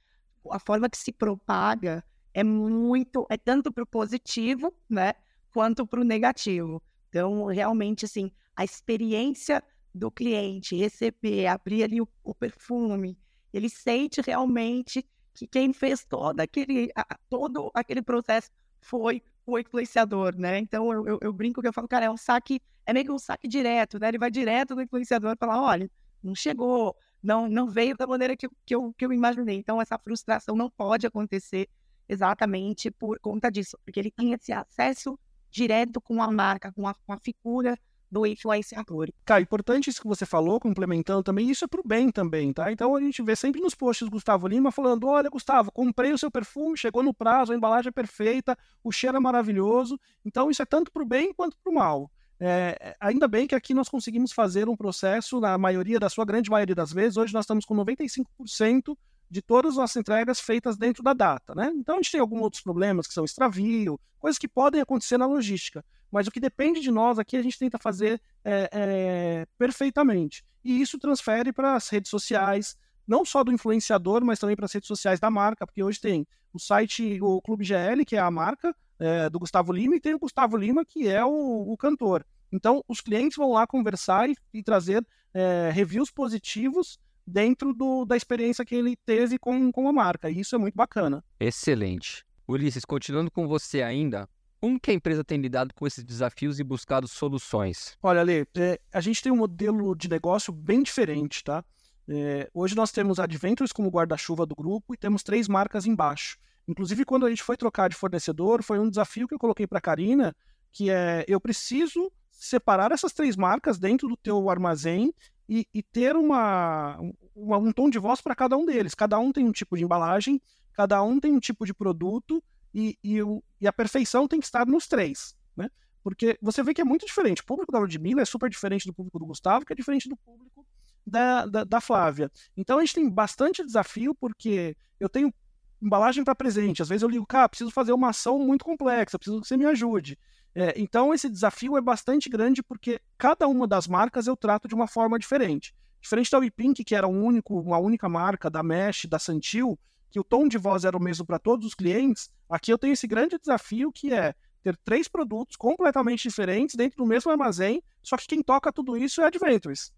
a 0.50 0.58
forma 0.58 0.88
que 0.88 0.98
se 0.98 1.12
propaga 1.12 2.04
é 2.32 2.44
muito, 2.44 3.26
é 3.30 3.36
tanto 3.36 3.72
para 3.72 3.84
o 3.84 3.86
positivo, 3.86 4.72
né, 4.88 5.14
quanto 5.52 5.86
para 5.86 6.00
o 6.00 6.04
negativo. 6.04 6.82
Então, 7.08 7.46
realmente, 7.46 8.04
assim, 8.04 8.30
a 8.56 8.64
experiência 8.64 9.62
do 9.94 10.10
cliente 10.10 10.76
receber, 10.76 11.46
abrir 11.46 11.84
ali 11.84 12.00
o, 12.00 12.08
o 12.24 12.34
perfume, 12.34 13.16
ele 13.52 13.68
sente 13.68 14.20
realmente 14.20 15.06
que 15.32 15.46
quem 15.46 15.72
fez 15.72 16.04
todo 16.04 16.40
aquele, 16.40 16.90
todo 17.28 17.70
aquele 17.72 18.02
processo 18.02 18.50
foi 18.80 19.22
o 19.46 19.58
influenciador, 19.58 20.36
né? 20.36 20.58
Então 20.58 20.92
eu, 20.92 21.06
eu, 21.06 21.18
eu, 21.20 21.32
brinco 21.32 21.60
que 21.60 21.68
eu 21.68 21.72
falo, 21.72 21.88
cara, 21.88 22.06
é 22.06 22.10
um 22.10 22.16
saque, 22.16 22.60
é 22.86 22.92
meio 22.92 23.06
que 23.06 23.12
um 23.12 23.18
saque 23.18 23.46
direto, 23.46 23.98
né? 23.98 24.08
Ele 24.08 24.18
vai 24.18 24.30
direto 24.30 24.74
no 24.74 24.82
influenciador 24.82 25.32
e 25.32 25.36
fala, 25.38 25.60
olha, 25.60 25.90
não 26.22 26.34
chegou, 26.34 26.96
não, 27.22 27.48
não 27.48 27.68
veio 27.68 27.96
da 27.96 28.06
maneira 28.06 28.36
que, 28.36 28.48
que, 28.64 28.74
eu, 28.74 28.92
que 28.96 29.04
eu 29.04 29.12
imaginei. 29.12 29.56
Então, 29.56 29.80
essa 29.80 29.98
frustração 29.98 30.56
não 30.56 30.70
pode 30.70 31.06
acontecer 31.06 31.68
exatamente 32.08 32.90
por 32.90 33.18
conta 33.18 33.50
disso, 33.50 33.78
porque 33.84 33.98
ele 33.98 34.10
tem 34.10 34.32
esse 34.32 34.52
acesso 34.52 35.18
direto 35.50 36.00
com 36.00 36.22
a 36.22 36.30
marca, 36.30 36.72
com 36.72 36.86
a, 36.86 36.94
com 36.94 37.12
a 37.12 37.18
figura 37.18 37.78
do 38.14 38.24
influenciador. 38.24 39.10
Cara, 39.24 39.42
importante 39.42 39.90
isso 39.90 40.00
que 40.00 40.06
você 40.06 40.24
falou, 40.24 40.60
complementando 40.60 41.24
também, 41.24 41.50
isso 41.50 41.64
é 41.64 41.68
pro 41.68 41.82
bem 41.84 42.10
também, 42.10 42.52
tá? 42.52 42.70
Então 42.70 42.94
a 42.94 43.00
gente 43.00 43.20
vê 43.22 43.34
sempre 43.34 43.60
nos 43.60 43.74
posts 43.74 44.06
do 44.06 44.12
Gustavo 44.12 44.46
Lima 44.46 44.70
falando: 44.70 45.08
olha, 45.08 45.28
Gustavo, 45.28 45.72
comprei 45.72 46.12
o 46.12 46.18
seu 46.18 46.30
perfume, 46.30 46.78
chegou 46.78 47.02
no 47.02 47.12
prazo, 47.12 47.52
a 47.52 47.56
embalagem 47.56 47.88
é 47.88 47.92
perfeita, 47.92 48.56
o 48.84 48.92
cheiro 48.92 49.16
é 49.16 49.20
maravilhoso. 49.20 49.98
Então 50.24 50.48
isso 50.48 50.62
é 50.62 50.64
tanto 50.64 50.92
pro 50.92 51.04
bem 51.04 51.34
quanto 51.34 51.58
pro 51.58 51.74
mal. 51.74 52.08
É, 52.38 52.96
ainda 53.00 53.26
bem 53.26 53.46
que 53.46 53.54
aqui 53.54 53.74
nós 53.74 53.88
conseguimos 53.88 54.32
fazer 54.32 54.68
um 54.68 54.76
processo, 54.76 55.40
na 55.40 55.58
maioria, 55.58 55.98
da 55.98 56.08
sua 56.08 56.24
grande 56.24 56.50
maioria 56.50 56.74
das 56.74 56.92
vezes, 56.92 57.16
hoje 57.16 57.34
nós 57.34 57.44
estamos 57.44 57.64
com 57.64 57.74
95% 57.74 58.96
de 59.30 59.42
todas 59.42 59.78
as 59.78 59.96
entregas 59.96 60.38
feitas 60.38 60.76
dentro 60.76 61.02
da 61.02 61.12
data, 61.12 61.54
né? 61.54 61.72
Então 61.74 61.96
a 61.96 61.98
gente 61.98 62.12
tem 62.12 62.20
alguns 62.20 62.42
outros 62.42 62.62
problemas 62.62 63.06
que 63.06 63.14
são 63.14 63.24
extravio, 63.24 63.98
coisas 64.20 64.38
que 64.38 64.46
podem 64.46 64.80
acontecer 64.80 65.18
na 65.18 65.26
logística, 65.26 65.84
mas 66.14 66.28
o 66.28 66.30
que 66.30 66.38
depende 66.38 66.80
de 66.80 66.92
nós 66.92 67.18
aqui 67.18 67.36
a 67.36 67.42
gente 67.42 67.58
tenta 67.58 67.76
fazer 67.76 68.22
é, 68.44 68.70
é, 68.72 69.46
perfeitamente. 69.58 70.44
E 70.64 70.80
isso 70.80 70.96
transfere 70.96 71.52
para 71.52 71.74
as 71.74 71.88
redes 71.88 72.08
sociais, 72.08 72.76
não 73.04 73.24
só 73.24 73.42
do 73.42 73.50
influenciador, 73.50 74.24
mas 74.24 74.38
também 74.38 74.54
para 74.54 74.66
as 74.66 74.72
redes 74.72 74.86
sociais 74.86 75.18
da 75.18 75.28
marca, 75.28 75.66
porque 75.66 75.82
hoje 75.82 76.00
tem 76.00 76.24
o 76.52 76.58
site, 76.60 77.18
o 77.20 77.42
Clube 77.42 77.64
GL, 77.64 78.04
que 78.06 78.14
é 78.14 78.20
a 78.20 78.30
marca 78.30 78.72
é, 78.96 79.28
do 79.28 79.40
Gustavo 79.40 79.72
Lima, 79.72 79.96
e 79.96 80.00
tem 80.00 80.14
o 80.14 80.18
Gustavo 80.20 80.56
Lima, 80.56 80.84
que 80.84 81.08
é 81.08 81.24
o, 81.24 81.72
o 81.72 81.76
cantor. 81.76 82.24
Então, 82.52 82.84
os 82.86 83.00
clientes 83.00 83.36
vão 83.36 83.50
lá 83.50 83.66
conversar 83.66 84.30
e, 84.30 84.36
e 84.52 84.62
trazer 84.62 85.04
é, 85.34 85.70
reviews 85.72 86.12
positivos 86.12 86.96
dentro 87.26 87.74
do, 87.74 88.04
da 88.04 88.16
experiência 88.16 88.64
que 88.64 88.76
ele 88.76 88.94
teve 89.04 89.36
com, 89.36 89.72
com 89.72 89.88
a 89.88 89.92
marca. 89.92 90.30
E 90.30 90.38
isso 90.38 90.54
é 90.54 90.58
muito 90.58 90.76
bacana. 90.76 91.24
Excelente. 91.40 92.24
Ulisses, 92.46 92.84
continuando 92.84 93.32
com 93.32 93.48
você 93.48 93.82
ainda, 93.82 94.28
como 94.64 94.80
que 94.80 94.90
a 94.90 94.94
empresa 94.94 95.22
tem 95.22 95.38
lidado 95.38 95.74
com 95.74 95.86
esses 95.86 96.02
desafios 96.02 96.58
e 96.58 96.64
buscado 96.64 97.06
soluções? 97.06 97.98
Olha, 98.02 98.22
Ale, 98.22 98.48
é, 98.56 98.80
a 98.90 99.00
gente 99.02 99.22
tem 99.22 99.30
um 99.30 99.36
modelo 99.36 99.94
de 99.94 100.08
negócio 100.08 100.50
bem 100.50 100.82
diferente, 100.82 101.44
tá? 101.44 101.62
É, 102.08 102.48
hoje 102.54 102.74
nós 102.74 102.90
temos 102.90 103.20
Adventures 103.20 103.72
como 103.72 103.90
guarda-chuva 103.90 104.46
do 104.46 104.54
grupo 104.54 104.94
e 104.94 104.96
temos 104.96 105.22
três 105.22 105.48
marcas 105.48 105.84
embaixo. 105.84 106.38
Inclusive, 106.66 107.04
quando 107.04 107.26
a 107.26 107.28
gente 107.28 107.42
foi 107.42 107.58
trocar 107.58 107.90
de 107.90 107.94
fornecedor, 107.94 108.62
foi 108.62 108.78
um 108.78 108.88
desafio 108.88 109.28
que 109.28 109.34
eu 109.34 109.38
coloquei 109.38 109.66
para 109.66 109.76
a 109.76 109.82
Karina, 109.82 110.34
que 110.72 110.88
é 110.88 111.26
eu 111.28 111.38
preciso 111.38 112.10
separar 112.30 112.90
essas 112.90 113.12
três 113.12 113.36
marcas 113.36 113.78
dentro 113.78 114.08
do 114.08 114.16
teu 114.16 114.48
armazém 114.48 115.12
e, 115.46 115.68
e 115.74 115.82
ter 115.82 116.16
uma, 116.16 116.98
uma, 117.36 117.58
um 117.58 117.70
tom 117.70 117.90
de 117.90 117.98
voz 117.98 118.22
para 118.22 118.34
cada 118.34 118.56
um 118.56 118.64
deles. 118.64 118.94
Cada 118.94 119.18
um 119.18 119.30
tem 119.30 119.44
um 119.44 119.52
tipo 119.52 119.76
de 119.76 119.84
embalagem, 119.84 120.40
cada 120.72 121.02
um 121.02 121.20
tem 121.20 121.32
um 121.32 121.38
tipo 121.38 121.66
de 121.66 121.74
produto 121.74 122.42
e, 122.74 122.98
e, 123.02 123.22
o, 123.22 123.42
e 123.60 123.68
a 123.68 123.72
perfeição 123.72 124.26
tem 124.26 124.40
que 124.40 124.46
estar 124.46 124.66
nos 124.66 124.86
três, 124.86 125.36
né? 125.56 125.70
Porque 126.02 126.36
você 126.42 126.62
vê 126.62 126.74
que 126.74 126.80
é 126.80 126.84
muito 126.84 127.06
diferente. 127.06 127.42
O 127.42 127.46
público 127.46 127.72
da 127.72 127.78
Ludmilla 127.78 128.22
é 128.22 128.24
super 128.24 128.50
diferente 128.50 128.86
do 128.86 128.92
público 128.92 129.18
do 129.18 129.26
Gustavo, 129.26 129.64
que 129.64 129.72
é 129.72 129.76
diferente 129.76 130.08
do 130.08 130.16
público 130.16 130.66
da, 131.06 131.46
da, 131.46 131.64
da 131.64 131.80
Flávia. 131.80 132.30
Então 132.56 132.78
a 132.78 132.80
gente 132.80 132.94
tem 132.94 133.08
bastante 133.08 133.64
desafio, 133.64 134.14
porque 134.14 134.76
eu 134.98 135.08
tenho 135.08 135.32
embalagem 135.80 136.24
para 136.24 136.34
presente. 136.34 136.82
Às 136.82 136.88
vezes 136.88 137.02
eu 137.02 137.08
ligo, 137.08 137.26
cara, 137.26 137.48
preciso 137.48 137.70
fazer 137.70 137.92
uma 137.92 138.10
ação 138.10 138.38
muito 138.38 138.64
complexa, 138.64 139.18
preciso 139.18 139.40
que 139.40 139.48
você 139.48 139.56
me 139.56 139.66
ajude. 139.66 140.18
É, 140.54 140.72
então, 140.76 141.12
esse 141.12 141.28
desafio 141.28 141.76
é 141.76 141.80
bastante 141.80 142.28
grande 142.28 142.62
porque 142.62 143.00
cada 143.18 143.48
uma 143.48 143.66
das 143.66 143.88
marcas 143.88 144.26
eu 144.26 144.36
trato 144.36 144.68
de 144.68 144.74
uma 144.74 144.86
forma 144.86 145.18
diferente. 145.18 145.74
Diferente 146.00 146.30
da 146.30 146.38
WePink, 146.38 146.84
que 146.84 146.94
era 146.94 147.08
um 147.08 147.24
único, 147.24 147.58
uma 147.60 147.78
única 147.78 148.08
marca, 148.08 148.48
da 148.48 148.62
Mesh, 148.62 149.06
da 149.06 149.18
Santil, 149.18 149.78
que 150.14 150.20
o 150.20 150.22
tom 150.22 150.46
de 150.46 150.56
voz 150.56 150.84
era 150.84 150.96
o 150.96 151.02
mesmo 151.02 151.26
para 151.26 151.40
todos 151.40 151.66
os 151.66 151.74
clientes, 151.74 152.30
aqui 152.48 152.72
eu 152.72 152.78
tenho 152.78 152.92
esse 152.92 153.04
grande 153.04 153.36
desafio 153.36 153.90
que 153.90 154.14
é 154.14 154.32
ter 154.62 154.76
três 154.76 155.08
produtos 155.08 155.56
completamente 155.56 156.28
diferentes 156.28 156.76
dentro 156.76 156.98
do 156.98 157.04
mesmo 157.04 157.32
armazém, 157.32 157.82
só 158.00 158.16
que 158.16 158.28
quem 158.28 158.40
toca 158.40 158.72
tudo 158.72 158.96
isso 158.96 159.20
é 159.20 159.26
Adventures. 159.26 159.92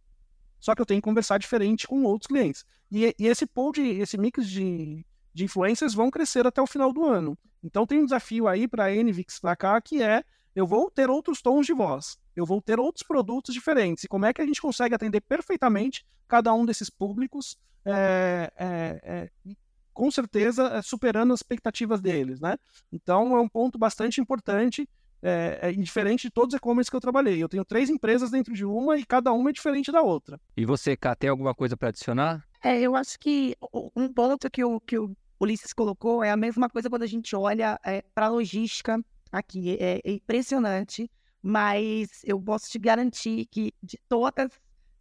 Só 0.59 0.75
que 0.75 0.81
eu 0.81 0.87
tenho 0.87 1.03
que 1.03 1.05
conversar 1.05 1.37
diferente 1.37 1.87
com 1.87 2.03
outros 2.05 2.29
clientes. 2.29 2.65
E, 2.91 3.15
e 3.19 3.27
esse 3.27 3.45
pool 3.45 3.73
de, 3.73 3.83
esse 3.83 4.17
mix 4.17 4.49
de, 4.49 5.05
de 5.35 5.45
influências 5.45 5.93
vão 5.93 6.11
crescer 6.11 6.47
até 6.47 6.63
o 6.63 6.67
final 6.67 6.95
do 6.95 7.05
ano. 7.05 7.37
Então 7.63 7.87
tem 7.87 7.99
um 7.99 8.07
desafio 8.07 8.49
aí 8.49 8.67
para 8.67 8.85
a 8.85 8.97
Envix 8.97 9.39
para 9.39 9.55
cá 9.55 9.79
que 9.83 10.03
é 10.03 10.25
eu 10.55 10.67
vou 10.67 10.91
ter 10.91 11.11
outros 11.11 11.43
tons 11.43 11.67
de 11.67 11.75
voz, 11.75 12.17
eu 12.35 12.47
vou 12.47 12.63
ter 12.63 12.81
outros 12.81 13.07
produtos 13.07 13.53
diferentes. 13.53 14.05
E 14.05 14.09
como 14.09 14.25
é 14.25 14.33
que 14.33 14.41
a 14.41 14.47
gente 14.47 14.63
consegue 14.63 14.95
atender 14.95 15.21
perfeitamente 15.21 16.07
cada 16.27 16.55
um 16.55 16.65
desses 16.65 16.89
públicos, 16.89 17.59
é, 17.85 18.51
é, 18.57 19.01
é, 19.05 19.57
com 19.97 20.11
certeza 20.11 20.69
é, 20.69 20.83
superando 20.83 21.33
as 21.33 21.41
expectativas 21.41 22.03
deles, 22.03 22.39
né? 22.39 22.57
Então 22.93 23.35
é 23.35 23.41
um 23.41 23.49
ponto 23.49 23.79
bastante 23.79 24.21
importante 24.21 24.87
é, 25.23 25.59
é, 25.63 25.73
diferente 25.73 26.25
de 26.25 26.31
todos 26.31 26.53
os 26.53 26.59
e-commerce 26.59 26.91
que 26.91 26.97
eu 26.97 27.01
trabalhei. 27.01 27.43
Eu 27.43 27.49
tenho 27.49 27.65
três 27.65 27.89
empresas 27.89 28.31
dentro 28.31 28.53
de 28.53 28.65
uma 28.65 28.99
e 28.99 29.07
cada 29.07 29.33
uma 29.33 29.49
é 29.49 29.53
diferente 29.55 29.91
da 29.91 30.03
outra. 30.03 30.39
E 30.55 30.67
você, 30.67 30.95
Cá, 30.95 31.17
tem 31.17 31.31
alguma 31.31 31.55
coisa 31.55 31.77
para 31.79 31.89
adicionar? 31.89 32.47
É, 32.63 32.79
eu 32.79 32.95
acho 32.95 33.19
que 33.19 33.57
um 33.97 34.13
ponto 34.13 34.51
que 34.51 34.63
o, 34.63 34.79
que 34.79 34.99
o 34.99 35.17
Ulisses 35.41 35.73
colocou 35.73 36.23
é 36.23 36.31
a 36.31 36.37
mesma 36.37 36.69
coisa 36.69 36.91
quando 36.91 37.03
a 37.03 37.09
gente 37.09 37.35
olha 37.35 37.81
é, 37.83 38.03
para 38.15 38.27
a 38.27 38.31
logística 38.31 39.03
aqui. 39.33 39.79
É, 39.81 40.01
é, 40.05 40.13
impressionante, 40.13 41.11
mas 41.43 42.21
eu 42.23 42.39
posso 42.39 42.71
te 42.71 42.79
garantir 42.79 43.47
que 43.47 43.73
de 43.83 43.99
todas, 44.07 44.51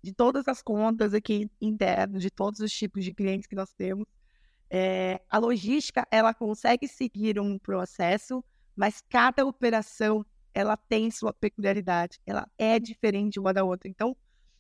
de 0.01 0.13
todas 0.13 0.47
as 0.47 0.61
contas 0.61 1.13
aqui 1.13 1.51
internas, 1.59 2.21
de 2.21 2.31
todos 2.31 2.61
os 2.61 2.71
tipos 2.71 3.03
de 3.03 3.13
clientes 3.13 3.45
que 3.45 3.55
nós 3.55 3.73
temos, 3.73 4.07
é, 4.69 5.22
a 5.29 5.38
logística 5.38 6.07
ela 6.12 6.34
consegue 6.34 6.88
seguir 6.88 7.39
um 7.39 7.57
processo, 7.57 8.43
mas 8.75 9.01
cada 9.10 9.45
operação 9.45 10.25
ela 10.53 10.77
tem 10.77 11.12
sua 11.12 11.34
peculiaridade, 11.34 12.19
ela 12.25 12.50
é 12.57 12.79
diferente 12.79 13.39
uma 13.39 13.53
da 13.53 13.63
outra. 13.63 13.89
Então, 13.89 14.15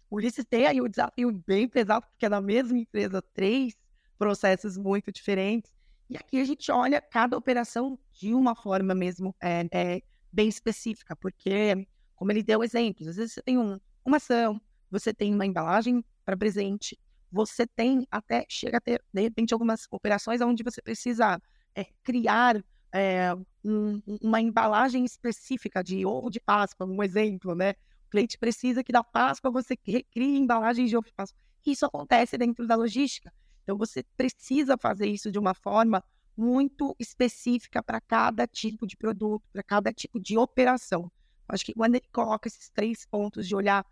o 0.09 0.17
Ulisses 0.17 0.45
tem 0.45 0.67
aí 0.67 0.81
o 0.81 0.89
desafio 0.89 1.31
bem 1.47 1.67
pesado, 1.67 2.05
porque 2.07 2.25
é 2.25 2.29
na 2.29 2.41
mesma 2.41 2.77
empresa 2.77 3.21
três 3.33 3.75
processos 4.17 4.77
muito 4.77 5.11
diferentes. 5.11 5.73
E 6.09 6.17
aqui 6.17 6.39
a 6.39 6.45
gente 6.45 6.71
olha 6.71 7.01
cada 7.01 7.37
operação 7.37 7.97
de 8.13 8.33
uma 8.33 8.55
forma 8.55 8.93
mesmo 8.93 9.35
é, 9.41 9.67
é, 9.71 10.01
bem 10.31 10.47
específica, 10.47 11.15
porque, 11.15 11.87
como 12.15 12.31
ele 12.31 12.43
deu 12.43 12.63
exemplos, 12.63 13.07
às 13.07 13.15
vezes 13.15 13.33
você 13.33 13.41
tem 13.41 13.57
um, 13.57 13.79
uma 14.03 14.17
ação, 14.17 14.61
você 14.91 15.13
tem 15.13 15.33
uma 15.33 15.45
embalagem 15.45 16.03
para 16.23 16.37
presente, 16.37 16.99
você 17.35 17.67
tem 17.67 18.07
até, 18.09 18.45
chega 18.47 18.77
a 18.77 18.81
ter, 18.81 19.03
de 19.13 19.21
repente, 19.21 19.53
algumas 19.53 19.87
operações 19.91 20.39
onde 20.39 20.63
você 20.63 20.81
precisa 20.81 21.37
é, 21.75 21.85
criar 22.01 22.63
é, 22.93 23.35
um, 23.61 24.01
uma 24.21 24.39
embalagem 24.39 25.03
específica 25.03 25.83
de 25.83 26.05
ovo 26.05 26.29
de 26.29 26.39
Páscoa, 26.39 26.87
um 26.87 27.03
exemplo, 27.03 27.53
né? 27.53 27.71
O 28.07 28.09
cliente 28.09 28.37
precisa 28.37 28.81
que 28.81 28.93
da 28.93 29.03
Páscoa 29.03 29.51
você 29.51 29.75
crie 29.75 30.37
embalagens 30.37 30.89
de 30.89 30.95
ovo 30.95 31.07
de 31.07 31.13
Páscoa. 31.13 31.37
Isso 31.65 31.85
acontece 31.85 32.37
dentro 32.37 32.65
da 32.65 32.75
logística. 32.75 33.33
Então, 33.63 33.77
você 33.77 34.01
precisa 34.15 34.77
fazer 34.77 35.07
isso 35.07 35.29
de 35.29 35.37
uma 35.37 35.53
forma 35.53 36.01
muito 36.37 36.95
específica 36.97 37.83
para 37.83 37.99
cada 37.99 38.47
tipo 38.47 38.87
de 38.87 38.95
produto, 38.95 39.43
para 39.51 39.63
cada 39.63 39.91
tipo 39.91 40.21
de 40.21 40.37
operação. 40.37 41.11
Acho 41.49 41.65
que 41.65 41.73
quando 41.73 41.95
ele 41.95 42.07
coloca 42.13 42.47
esses 42.47 42.69
três 42.69 43.05
pontos 43.05 43.45
de 43.45 43.53
olhar, 43.53 43.85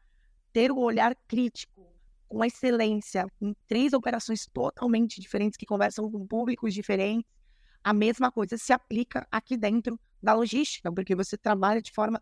ter 0.53 0.71
o 0.71 0.75
um 0.75 0.79
olhar 0.79 1.13
crítico, 1.27 1.92
com 2.33 2.43
excelência, 2.43 3.27
em 3.39 3.55
três 3.67 3.93
operações 3.93 4.47
totalmente 4.47 5.21
diferentes, 5.21 5.55
que 5.55 5.67
conversam 5.67 6.09
com 6.09 6.25
públicos 6.25 6.73
diferentes, 6.73 7.31
a 7.83 7.93
mesma 7.93 8.31
coisa 8.31 8.57
se 8.57 8.73
aplica 8.73 9.27
aqui 9.31 9.55
dentro 9.55 9.99
da 10.21 10.33
logística, 10.33 10.91
porque 10.91 11.15
você 11.15 11.37
trabalha 11.37 11.79
de 11.79 11.91
forma 11.91 12.19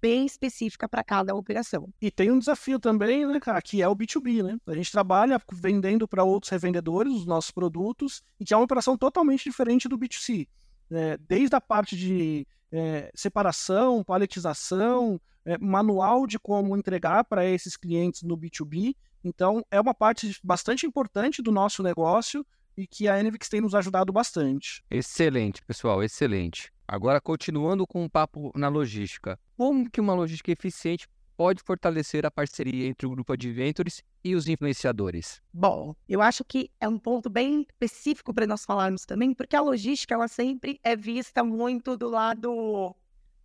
bem 0.00 0.24
específica 0.24 0.88
para 0.88 1.02
cada 1.02 1.34
operação. 1.34 1.92
E 2.00 2.08
tem 2.08 2.30
um 2.30 2.38
desafio 2.38 2.78
também, 2.78 3.26
né, 3.26 3.40
cara, 3.40 3.60
que 3.60 3.82
é 3.82 3.88
o 3.88 3.96
B2B, 3.96 4.44
né? 4.44 4.56
A 4.64 4.74
gente 4.74 4.92
trabalha 4.92 5.42
vendendo 5.52 6.06
para 6.06 6.22
outros 6.22 6.50
revendedores 6.50 7.12
os 7.12 7.26
nossos 7.26 7.50
produtos 7.50 8.22
e 8.38 8.44
que 8.44 8.54
é 8.54 8.56
uma 8.56 8.64
operação 8.64 8.96
totalmente 8.96 9.42
diferente 9.42 9.88
do 9.88 9.98
B2C. 9.98 10.46
É, 10.88 11.18
desde 11.18 11.56
a 11.56 11.60
parte 11.60 11.96
de 11.96 12.46
é, 12.70 13.10
separação, 13.12 14.04
paletização, 14.04 15.20
é, 15.44 15.58
manual 15.58 16.28
de 16.28 16.38
como 16.38 16.76
entregar 16.76 17.24
para 17.24 17.44
esses 17.44 17.76
clientes 17.76 18.22
no 18.22 18.36
B2B. 18.36 18.94
Então, 19.24 19.64
é 19.70 19.80
uma 19.80 19.94
parte 19.94 20.38
bastante 20.42 20.86
importante 20.86 21.42
do 21.42 21.50
nosso 21.50 21.82
negócio 21.82 22.46
e 22.76 22.86
que 22.86 23.08
a 23.08 23.20
Envix 23.20 23.48
tem 23.48 23.60
nos 23.60 23.74
ajudado 23.74 24.12
bastante. 24.12 24.84
Excelente, 24.90 25.62
pessoal, 25.64 26.02
excelente. 26.02 26.72
Agora, 26.86 27.20
continuando 27.20 27.86
com 27.86 28.02
o 28.02 28.04
um 28.04 28.08
papo 28.08 28.52
na 28.54 28.68
logística. 28.68 29.38
Como 29.56 29.90
que 29.90 30.00
uma 30.00 30.14
logística 30.14 30.52
eficiente 30.52 31.08
pode 31.36 31.62
fortalecer 31.62 32.24
a 32.24 32.30
parceria 32.30 32.86
entre 32.86 33.06
o 33.06 33.10
grupo 33.10 33.32
Adventures 33.32 34.02
e 34.24 34.34
os 34.34 34.48
influenciadores? 34.48 35.42
Bom, 35.52 35.94
eu 36.08 36.22
acho 36.22 36.44
que 36.44 36.70
é 36.80 36.88
um 36.88 36.98
ponto 36.98 37.28
bem 37.28 37.62
específico 37.62 38.32
para 38.32 38.46
nós 38.46 38.64
falarmos 38.64 39.04
também, 39.04 39.34
porque 39.34 39.54
a 39.54 39.60
logística 39.60 40.14
ela 40.14 40.28
sempre 40.28 40.80
é 40.82 40.96
vista 40.96 41.44
muito 41.44 41.96
do 41.96 42.08
lado 42.08 42.94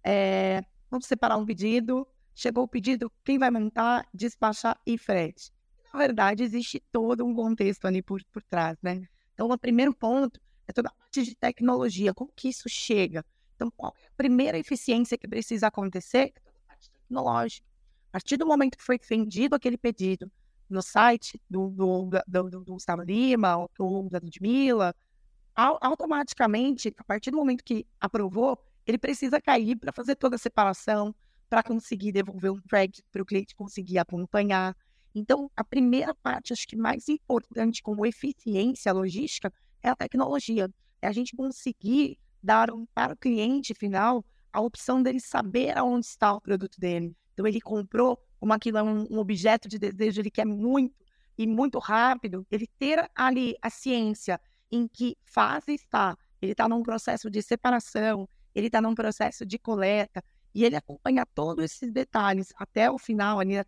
é, 0.03 0.63
vamos 0.91 1.05
separar 1.05 1.37
um 1.37 1.45
pedido, 1.45 2.05
chegou 2.35 2.65
o 2.65 2.67
pedido, 2.67 3.11
quem 3.23 3.39
vai 3.39 3.49
montar, 3.49 4.05
despachar 4.13 4.79
e 4.85 4.97
frete. 4.97 5.51
Na 5.93 5.99
verdade, 5.99 6.43
existe 6.43 6.81
todo 6.91 7.23
um 7.23 7.35
contexto 7.35 7.85
ali 7.85 8.01
por, 8.01 8.21
por 8.31 8.41
trás, 8.43 8.77
né? 8.81 9.07
Então, 9.33 9.47
o 9.47 9.57
primeiro 9.57 9.93
ponto 9.93 10.39
é 10.67 10.73
toda 10.73 10.89
a 10.89 10.91
parte 10.91 11.23
de 11.23 11.35
tecnologia, 11.35 12.13
como 12.13 12.31
que 12.35 12.49
isso 12.49 12.67
chega? 12.67 13.23
Então, 13.55 13.71
qual 13.75 13.93
é 13.95 14.07
a 14.07 14.11
primeira 14.17 14.57
eficiência 14.57 15.17
que 15.17 15.27
precisa 15.27 15.67
acontecer? 15.67 16.33
É 16.35 16.39
toda 16.41 16.57
a 16.65 16.67
parte 16.67 16.89
tecnológica. 16.89 17.67
A 18.09 18.11
partir 18.13 18.37
do 18.37 18.45
momento 18.45 18.77
que 18.77 18.83
foi 18.83 18.99
vendido 19.07 19.55
aquele 19.55 19.77
pedido 19.77 20.31
no 20.69 20.81
site 20.81 21.39
do, 21.49 21.69
do, 21.69 22.09
do, 22.27 22.49
do, 22.49 22.63
do 22.63 22.73
Gustavo 22.73 23.03
Lima 23.03 23.57
ou 23.57 23.69
do, 23.77 24.09
da 24.09 24.19
Ludmilla, 24.19 24.95
automaticamente, 25.55 26.93
a 26.97 27.03
partir 27.03 27.31
do 27.31 27.37
momento 27.37 27.63
que 27.63 27.85
aprovou, 27.99 28.57
ele 28.85 28.97
precisa 28.97 29.39
cair 29.39 29.75
para 29.77 29.91
fazer 29.91 30.15
toda 30.15 30.35
a 30.35 30.39
separação, 30.39 31.13
para 31.49 31.61
conseguir 31.61 32.11
devolver 32.11 32.51
um 32.51 32.61
track 32.61 33.03
para 33.11 33.21
o 33.21 33.25
cliente 33.25 33.55
conseguir 33.55 33.99
acompanhar. 33.99 34.75
Então, 35.15 35.49
a 35.55 35.63
primeira 35.63 36.13
parte, 36.15 36.53
acho 36.53 36.67
que 36.67 36.75
mais 36.75 37.07
importante 37.07 37.83
como 37.83 38.05
eficiência 38.05 38.91
logística 38.91 39.53
é 39.81 39.89
a 39.89 39.95
tecnologia. 39.95 40.69
É 41.01 41.07
a 41.07 41.11
gente 41.11 41.35
conseguir 41.35 42.17
dar 42.41 42.71
um, 42.71 42.85
para 42.87 43.13
o 43.13 43.17
cliente 43.17 43.73
final 43.73 44.25
a 44.51 44.61
opção 44.61 45.01
dele 45.01 45.19
saber 45.19 45.77
aonde 45.77 46.05
está 46.05 46.33
o 46.33 46.41
produto 46.41 46.79
dele. 46.79 47.15
Então, 47.33 47.45
ele 47.47 47.61
comprou, 47.61 48.19
como 48.39 48.53
aquilo 48.53 48.77
é 48.77 48.83
um, 48.83 49.07
um 49.09 49.17
objeto 49.17 49.67
de 49.67 49.79
desejo, 49.79 50.21
ele 50.21 50.31
quer 50.31 50.45
muito 50.45 50.95
e 51.37 51.47
muito 51.47 51.79
rápido, 51.79 52.45
ele 52.51 52.67
ter 52.77 53.09
ali 53.15 53.55
a 53.61 53.69
ciência 53.69 54.39
em 54.71 54.87
que 54.87 55.17
fase 55.23 55.73
está. 55.73 56.15
Ele 56.41 56.51
está 56.51 56.67
num 56.67 56.83
processo 56.83 57.29
de 57.29 57.41
separação, 57.41 58.27
ele 58.53 58.67
está 58.67 58.81
num 58.81 58.93
processo 58.93 59.45
de 59.45 59.57
coleta, 59.57 60.23
e 60.53 60.63
ele 60.63 60.75
acompanha 60.75 61.25
todos 61.25 61.65
esses 61.65 61.91
detalhes 61.91 62.53
até 62.55 62.89
o 62.91 62.97
final, 62.97 63.39
ali, 63.39 63.57
a, 63.57 63.65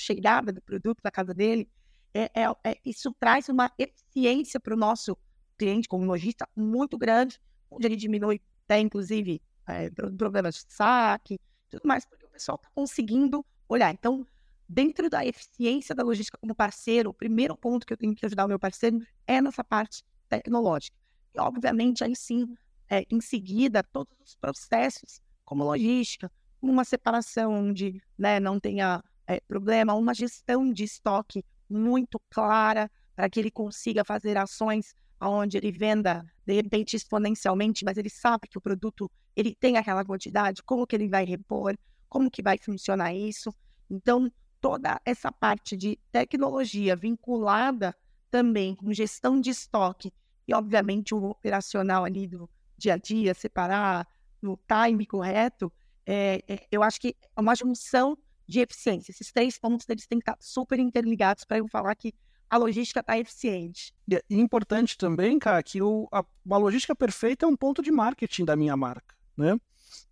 a 0.00 0.04
chegada 0.04 0.52
do 0.52 0.62
produto 0.62 1.00
da 1.02 1.10
casa 1.10 1.34
dele. 1.34 1.68
É, 2.12 2.42
é, 2.42 2.54
é, 2.64 2.78
isso 2.84 3.14
traz 3.20 3.48
uma 3.48 3.70
eficiência 3.78 4.58
para 4.58 4.74
o 4.74 4.76
nosso 4.76 5.16
cliente, 5.56 5.88
como 5.88 6.04
lojista, 6.04 6.48
muito 6.56 6.96
grande, 6.98 7.38
onde 7.70 7.86
ele 7.86 7.96
diminui 7.96 8.40
até, 8.64 8.80
inclusive, 8.80 9.40
é, 9.66 9.90
problemas 9.90 10.56
de 10.56 10.72
saque, 10.72 11.38
tudo 11.68 11.82
mais, 11.84 12.04
porque 12.04 12.24
o 12.24 12.30
pessoal 12.30 12.56
está 12.56 12.68
conseguindo 12.74 13.44
olhar. 13.68 13.92
Então, 13.92 14.26
dentro 14.68 15.08
da 15.08 15.24
eficiência 15.24 15.94
da 15.94 16.02
logística 16.02 16.38
como 16.38 16.54
parceiro, 16.54 17.10
o 17.10 17.14
primeiro 17.14 17.56
ponto 17.56 17.86
que 17.86 17.92
eu 17.92 17.96
tenho 17.96 18.14
que 18.14 18.24
ajudar 18.26 18.46
o 18.46 18.48
meu 18.48 18.58
parceiro 18.58 18.98
é 19.26 19.40
nessa 19.40 19.62
parte 19.62 20.02
tecnológica. 20.28 20.96
E, 21.34 21.40
obviamente, 21.40 22.02
aí 22.02 22.16
sim, 22.16 22.54
é, 22.88 23.04
em 23.10 23.20
seguida, 23.20 23.82
todos 23.82 24.12
os 24.24 24.34
processos, 24.34 25.20
como 25.44 25.64
logística, 25.64 26.30
uma 26.60 26.84
separação 26.84 27.52
onde 27.52 28.02
né, 28.18 28.38
não 28.40 28.58
tenha 28.58 29.02
é, 29.30 29.40
problema, 29.46 29.94
uma 29.94 30.12
gestão 30.12 30.72
de 30.72 30.82
estoque 30.82 31.44
muito 31.68 32.20
clara 32.28 32.90
para 33.14 33.30
que 33.30 33.38
ele 33.38 33.50
consiga 33.50 34.04
fazer 34.04 34.36
ações 34.36 34.92
onde 35.20 35.56
ele 35.56 35.70
venda, 35.70 36.24
de 36.44 36.54
repente, 36.54 36.96
exponencialmente, 36.96 37.84
mas 37.84 37.96
ele 37.96 38.10
sabe 38.10 38.48
que 38.48 38.58
o 38.58 38.60
produto 38.60 39.08
ele 39.36 39.54
tem 39.54 39.76
aquela 39.76 40.04
quantidade, 40.04 40.62
como 40.64 40.84
que 40.84 40.96
ele 40.96 41.08
vai 41.08 41.24
repor, 41.24 41.76
como 42.08 42.30
que 42.30 42.42
vai 42.42 42.58
funcionar 42.58 43.14
isso. 43.14 43.54
Então, 43.88 44.32
toda 44.60 45.00
essa 45.04 45.30
parte 45.30 45.76
de 45.76 45.96
tecnologia 46.10 46.96
vinculada 46.96 47.94
também 48.30 48.74
com 48.74 48.92
gestão 48.92 49.40
de 49.40 49.50
estoque 49.50 50.12
e, 50.48 50.54
obviamente, 50.54 51.14
o 51.14 51.22
operacional 51.22 52.04
ali 52.04 52.26
do 52.26 52.50
dia 52.76 52.94
a 52.94 52.96
dia, 52.96 53.32
separar 53.32 54.08
no 54.42 54.58
time 54.66 55.06
correto, 55.06 55.72
é, 56.04 56.42
é, 56.48 56.66
eu 56.72 56.82
acho 56.82 57.00
que 57.00 57.14
é 57.36 57.40
uma 57.40 57.54
junção 57.54 58.18
de 58.50 58.60
eficiência. 58.60 59.12
Esses 59.12 59.30
três 59.32 59.58
pontos 59.58 59.88
eles 59.88 60.06
têm 60.06 60.18
que 60.18 60.24
estar 60.24 60.36
super 60.40 60.78
interligados 60.78 61.44
para 61.44 61.58
eu 61.58 61.68
falar 61.68 61.94
que 61.94 62.12
a 62.50 62.56
logística 62.56 62.98
está 62.98 63.16
eficiente. 63.16 63.94
E 64.08 64.16
é 64.16 64.22
importante 64.30 64.98
também, 64.98 65.38
cara, 65.38 65.62
que 65.62 65.80
o, 65.80 66.08
a, 66.10 66.24
logística 66.58 66.94
perfeita 66.94 67.46
é 67.46 67.48
um 67.48 67.56
ponto 67.56 67.80
de 67.80 67.92
marketing 67.92 68.44
da 68.44 68.56
minha 68.56 68.76
marca, 68.76 69.14
né? 69.36 69.58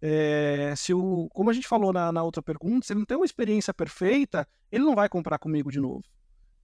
É, 0.00 0.72
se 0.76 0.94
o, 0.94 1.28
como 1.30 1.50
a 1.50 1.52
gente 1.52 1.66
falou 1.66 1.92
na, 1.92 2.12
na, 2.12 2.22
outra 2.22 2.40
pergunta, 2.40 2.86
se 2.86 2.92
ele 2.92 3.00
não 3.00 3.06
tem 3.06 3.16
uma 3.16 3.26
experiência 3.26 3.74
perfeita, 3.74 4.46
ele 4.70 4.84
não 4.84 4.94
vai 4.94 5.08
comprar 5.08 5.38
comigo 5.38 5.72
de 5.72 5.80
novo. 5.80 6.04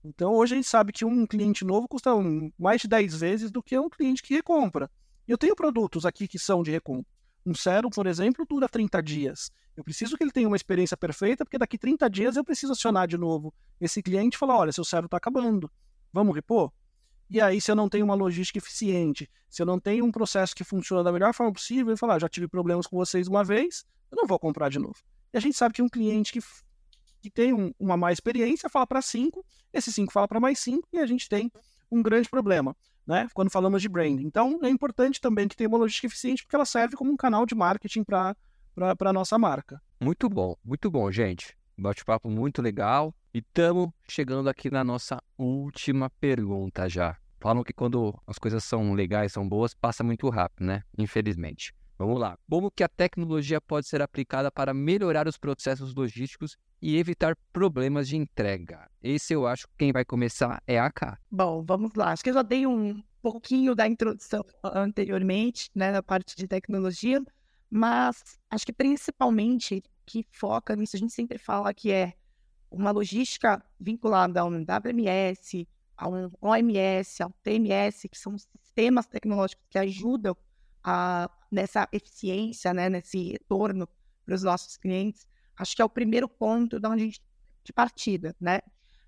Então 0.03 0.33
hoje 0.33 0.53
a 0.53 0.57
gente 0.57 0.67
sabe 0.67 0.93
que 0.93 1.03
um 1.03 1.25
cliente 1.25 1.65
novo 1.65 1.87
custa 1.87 2.11
mais 2.57 2.81
de 2.81 2.87
10 2.87 3.19
vezes 3.19 3.51
do 3.51 3.61
que 3.61 3.77
um 3.77 3.89
cliente 3.89 4.23
que 4.23 4.33
recompra. 4.33 4.89
Eu 5.27 5.37
tenho 5.37 5.55
produtos 5.55 6.05
aqui 6.05 6.27
que 6.27 6.39
são 6.39 6.63
de 6.63 6.71
recompra. 6.71 7.14
Um 7.45 7.53
sérum, 7.53 7.89
por 7.89 8.07
exemplo, 8.07 8.45
dura 8.49 8.67
30 8.67 9.03
dias. 9.03 9.51
Eu 9.77 9.83
preciso 9.83 10.17
que 10.17 10.23
ele 10.23 10.31
tenha 10.31 10.47
uma 10.47 10.55
experiência 10.55 10.97
perfeita, 10.97 11.45
porque 11.45 11.57
daqui 11.57 11.77
30 11.77 12.09
dias 12.09 12.35
eu 12.35 12.43
preciso 12.43 12.71
acionar 12.71 13.07
de 13.07 13.17
novo 13.17 13.53
esse 13.79 14.01
cliente 14.01 14.35
e 14.35 14.39
falar: 14.39 14.57
olha, 14.57 14.71
seu 14.71 14.83
sérum 14.83 15.05
está 15.05 15.17
acabando, 15.17 15.69
vamos 16.11 16.33
repor? 16.33 16.71
E 17.29 17.41
aí, 17.41 17.59
se 17.59 17.71
eu 17.71 17.75
não 17.75 17.89
tenho 17.89 18.05
uma 18.05 18.13
logística 18.13 18.57
eficiente, 18.57 19.29
se 19.49 19.61
eu 19.61 19.65
não 19.65 19.79
tenho 19.79 20.05
um 20.05 20.11
processo 20.11 20.55
que 20.55 20.63
funciona 20.63 21.03
da 21.03 21.11
melhor 21.11 21.33
forma 21.33 21.51
possível, 21.51 21.91
eu 21.91 21.97
falar: 21.97 22.15
ah, 22.15 22.19
já 22.19 22.29
tive 22.29 22.47
problemas 22.47 22.87
com 22.87 22.97
vocês 22.97 23.27
uma 23.27 23.43
vez, 23.43 23.85
eu 24.11 24.15
não 24.15 24.27
vou 24.27 24.39
comprar 24.39 24.69
de 24.69 24.79
novo. 24.79 24.95
E 25.33 25.37
a 25.37 25.39
gente 25.39 25.57
sabe 25.57 25.73
que 25.73 25.81
um 25.81 25.89
cliente 25.89 26.31
que, 26.31 26.39
que 27.21 27.29
tem 27.29 27.53
um, 27.53 27.73
uma 27.79 27.97
má 27.97 28.11
experiência 28.11 28.69
fala 28.69 28.87
para 28.87 29.01
cinco, 29.01 29.45
esse 29.73 29.91
cinco 29.91 30.13
fala 30.13 30.27
para 30.27 30.39
mais 30.39 30.59
cinco, 30.59 30.87
e 30.93 30.99
a 30.99 31.05
gente 31.05 31.27
tem 31.27 31.51
um 31.91 32.01
grande 32.01 32.29
problema. 32.29 32.75
Né, 33.07 33.27
quando 33.35 33.51
falamos 33.51 33.83
de 33.83 33.87
branding. 33.87 34.25
Então, 34.25 34.59
é 34.63 34.69
importante 34.69 35.21
também 35.21 35.47
que 35.47 35.55
tenha 35.55 35.67
uma 35.67 35.77
logística 35.77 36.07
eficiente, 36.07 36.43
porque 36.43 36.55
ela 36.55 36.65
serve 36.65 36.95
como 36.95 37.11
um 37.11 37.15
canal 37.15 37.45
de 37.45 37.53
marketing 37.53 38.03
para 38.03 38.35
a 38.77 39.13
nossa 39.13 39.37
marca. 39.37 39.79
Muito 40.01 40.27
bom, 40.27 40.55
muito 40.63 40.89
bom, 40.89 41.11
gente. 41.11 41.55
Bate-papo 41.77 42.29
muito 42.29 42.61
legal. 42.63 43.13
E 43.31 43.39
estamos 43.39 43.89
chegando 44.09 44.49
aqui 44.49 44.71
na 44.71 44.83
nossa 44.83 45.21
última 45.37 46.09
pergunta 46.09 46.89
já. 46.89 47.15
Falam 47.39 47.63
que 47.63 47.73
quando 47.73 48.19
as 48.25 48.39
coisas 48.39 48.63
são 48.63 48.93
legais, 48.93 49.33
são 49.33 49.47
boas, 49.47 49.73
passa 49.75 50.03
muito 50.03 50.27
rápido, 50.29 50.65
né? 50.65 50.81
Infelizmente. 50.97 51.75
Vamos 51.99 52.19
lá. 52.19 52.37
Como 52.49 52.71
que 52.71 52.83
a 52.83 52.89
tecnologia 52.89 53.61
pode 53.61 53.87
ser 53.87 54.01
aplicada 54.01 54.51
para 54.51 54.73
melhorar 54.73 55.27
os 55.27 55.37
processos 55.37 55.93
logísticos 55.93 56.57
e 56.81 56.97
evitar 56.97 57.35
problemas 57.51 58.07
de 58.07 58.17
entrega? 58.17 58.89
Esse 59.01 59.33
eu 59.33 59.47
acho 59.47 59.67
que 59.67 59.73
quem 59.77 59.91
vai 59.91 60.05
começar 60.05 60.61
é 60.67 60.79
a 60.79 60.91
K. 60.91 61.17
Bom, 61.31 61.63
vamos 61.63 61.93
lá. 61.95 62.11
Acho 62.11 62.23
que 62.23 62.29
eu 62.29 62.33
já 62.33 62.41
dei 62.41 62.65
um 62.67 63.01
pouquinho 63.21 63.73
da 63.73 63.87
introdução 63.87 64.43
anteriormente, 64.63 65.69
né, 65.73 65.91
na 65.91 66.03
parte 66.03 66.35
de 66.35 66.47
tecnologia, 66.47 67.21
mas 67.69 68.39
acho 68.49 68.65
que 68.65 68.73
principalmente 68.73 69.83
que 70.05 70.25
foca 70.31 70.75
nisso, 70.75 70.95
a 70.95 70.99
gente 70.99 71.13
sempre 71.13 71.37
fala 71.37 71.73
que 71.73 71.91
é 71.91 72.13
uma 72.69 72.91
logística 72.91 73.63
vinculada 73.79 74.41
a 74.41 74.45
um 74.45 74.63
WMS, 74.63 75.67
a 75.97 76.07
um 76.07 76.29
OMS, 76.41 77.23
ao 77.23 77.31
TMS, 77.41 78.07
que 78.07 78.17
são 78.17 78.37
sistemas 78.37 79.07
tecnológicos 79.07 79.65
que 79.69 79.79
ajudam 79.79 80.35
a, 80.83 81.29
nessa 81.51 81.87
eficiência, 81.91 82.73
né, 82.73 82.89
nesse 82.89 83.31
retorno 83.31 83.87
para 84.25 84.35
os 84.35 84.43
nossos 84.43 84.77
clientes. 84.77 85.27
Acho 85.57 85.75
que 85.75 85.81
é 85.81 85.85
o 85.85 85.89
primeiro 85.89 86.27
ponto 86.27 86.79
de, 86.79 86.87
onde, 86.87 87.21
de 87.63 87.73
partida, 87.73 88.35
né? 88.39 88.59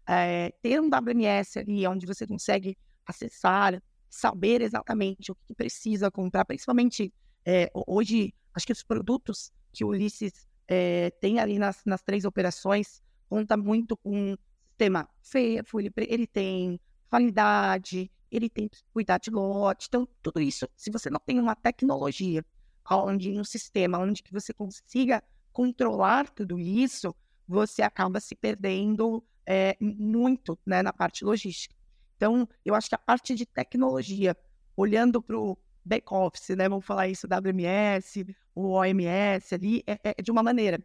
É, 0.07 0.53
ter 0.61 0.79
um 0.79 0.87
WMS 0.87 1.59
ali 1.59 1.85
onde 1.85 2.05
você 2.05 2.25
consegue 2.25 2.77
acessar, 3.05 3.81
saber 4.09 4.61
exatamente 4.61 5.31
o 5.31 5.35
que 5.35 5.53
precisa 5.53 6.09
comprar, 6.09 6.45
principalmente 6.45 7.13
é, 7.45 7.69
hoje 7.73 8.33
Acho 8.57 8.65
que 8.65 8.73
os 8.73 8.81
produtos 8.81 9.51
que 9.71 9.85
o 9.85 9.89
Ulisses 9.89 10.47
é, 10.67 11.11
tem 11.21 11.39
ali 11.39 11.59
nas, 11.59 11.83
nas 11.85 12.01
três 12.01 12.25
operações 12.25 13.03
conta 13.29 13.55
muito 13.55 13.95
com 13.95 14.35
sistema 14.71 15.07
FEFO, 15.21 15.79
ele, 15.79 15.93
ele 15.95 16.25
tem 16.25 16.79
validade, 17.07 18.09
ele 18.31 18.49
tem 18.49 18.67
cuidar 18.91 19.19
de 19.19 19.29
lote. 19.29 19.85
Então, 19.87 20.07
tudo 20.23 20.41
isso, 20.41 20.67
se 20.75 20.89
você 20.89 21.07
não 21.07 21.19
tem 21.23 21.39
uma 21.39 21.55
tecnologia 21.55 22.43
onde 22.89 23.39
um 23.39 23.43
sistema 23.43 23.99
onde 23.99 24.23
que 24.23 24.33
você 24.33 24.51
consiga 24.51 25.23
controlar 25.57 26.29
tudo 26.29 26.59
isso, 26.59 27.15
você 27.47 27.81
acaba 27.81 28.19
se 28.19 28.35
perdendo 28.35 29.25
é, 29.43 29.75
muito 29.81 30.55
né, 30.63 30.83
na 30.83 30.93
parte 30.93 31.25
logística. 31.25 31.75
Então, 32.15 32.47
eu 32.63 32.75
acho 32.75 32.87
que 32.87 32.93
a 32.93 32.99
parte 32.99 33.33
de 33.33 33.43
tecnologia, 33.43 34.37
olhando 34.75 35.19
para 35.19 35.35
o 35.35 35.57
back-office, 35.83 36.55
né? 36.55 36.69
Vamos 36.69 36.85
falar 36.85 37.07
isso, 37.07 37.25
WMS, 37.25 38.23
o 38.53 38.73
OMS 38.73 39.55
ali, 39.55 39.83
é, 39.87 39.99
é, 40.03 40.21
de 40.21 40.29
uma 40.29 40.43
maneira. 40.43 40.79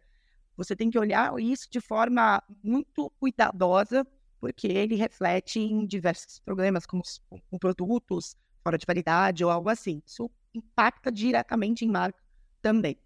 Você 0.57 0.75
tem 0.75 0.89
que 0.89 0.97
olhar 0.97 1.39
isso 1.39 1.67
de 1.69 1.79
forma 1.79 2.41
muito 2.63 3.11
cuidadosa, 3.19 4.03
porque 4.39 4.65
ele 4.65 4.95
reflete 4.95 5.59
em 5.59 5.85
diversos 5.85 6.39
problemas, 6.39 6.87
como 6.87 7.03
com 7.29 7.59
produtos 7.59 8.35
fora 8.63 8.79
de 8.79 8.87
validade 8.87 9.45
ou 9.45 9.51
algo 9.51 9.69
assim. 9.69 10.01
Isso 10.03 10.31
impacta 10.51 11.11
diretamente 11.11 11.85
em 11.85 11.89
marca 11.89 12.19
também. 12.59 12.97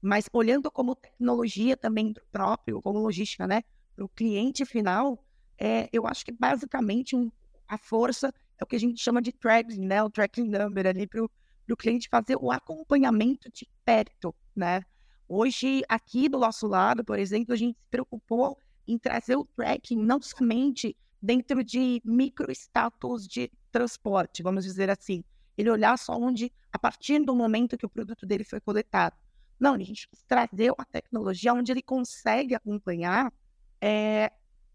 Mas 0.00 0.26
olhando 0.32 0.70
como 0.70 0.94
tecnologia 0.94 1.76
também 1.76 2.14
próprio, 2.32 2.80
como 2.80 2.98
logística, 2.98 3.46
né? 3.46 3.62
Para 3.94 4.04
o 4.04 4.08
cliente 4.08 4.64
final, 4.64 5.22
é, 5.58 5.88
eu 5.92 6.06
acho 6.06 6.24
que 6.24 6.32
basicamente 6.32 7.14
um, 7.14 7.30
a 7.68 7.76
força 7.76 8.32
é 8.58 8.64
o 8.64 8.66
que 8.66 8.76
a 8.76 8.80
gente 8.80 9.00
chama 9.00 9.20
de 9.20 9.32
tracking, 9.32 9.86
né? 9.86 10.02
O 10.02 10.10
tracking 10.10 10.48
number 10.48 10.86
ali 10.86 11.06
para 11.06 11.22
o 11.22 11.76
cliente 11.76 12.08
fazer 12.08 12.36
o 12.36 12.50
acompanhamento 12.50 13.50
de 13.52 13.68
perto, 13.84 14.34
né? 14.56 14.82
Hoje, 15.28 15.82
aqui 15.88 16.28
do 16.28 16.38
nosso 16.38 16.66
lado, 16.66 17.04
por 17.04 17.18
exemplo, 17.18 17.54
a 17.54 17.56
gente 17.56 17.78
se 17.78 17.86
preocupou 17.90 18.58
em 18.88 18.98
trazer 18.98 19.36
o 19.36 19.44
tracking 19.44 19.96
não 19.96 20.20
somente 20.20 20.96
dentro 21.22 21.62
de 21.62 22.00
microstatus 22.04 23.28
de 23.28 23.50
transporte, 23.70 24.42
vamos 24.42 24.64
dizer 24.64 24.90
assim. 24.90 25.22
Ele 25.56 25.70
olhar 25.70 25.96
só 25.98 26.14
onde, 26.14 26.52
a 26.72 26.78
partir 26.78 27.24
do 27.24 27.34
momento 27.34 27.76
que 27.76 27.86
o 27.86 27.90
produto 27.90 28.26
dele 28.26 28.44
foi 28.44 28.60
coletado. 28.60 29.14
Não, 29.60 29.74
a 29.74 29.78
gente 29.78 30.08
trazer 30.26 30.72
uma 30.72 30.86
tecnologia 30.86 31.52
onde 31.52 31.70
ele 31.70 31.82
consegue 31.82 32.54
acompanhar 32.54 33.30
é, 33.78 34.32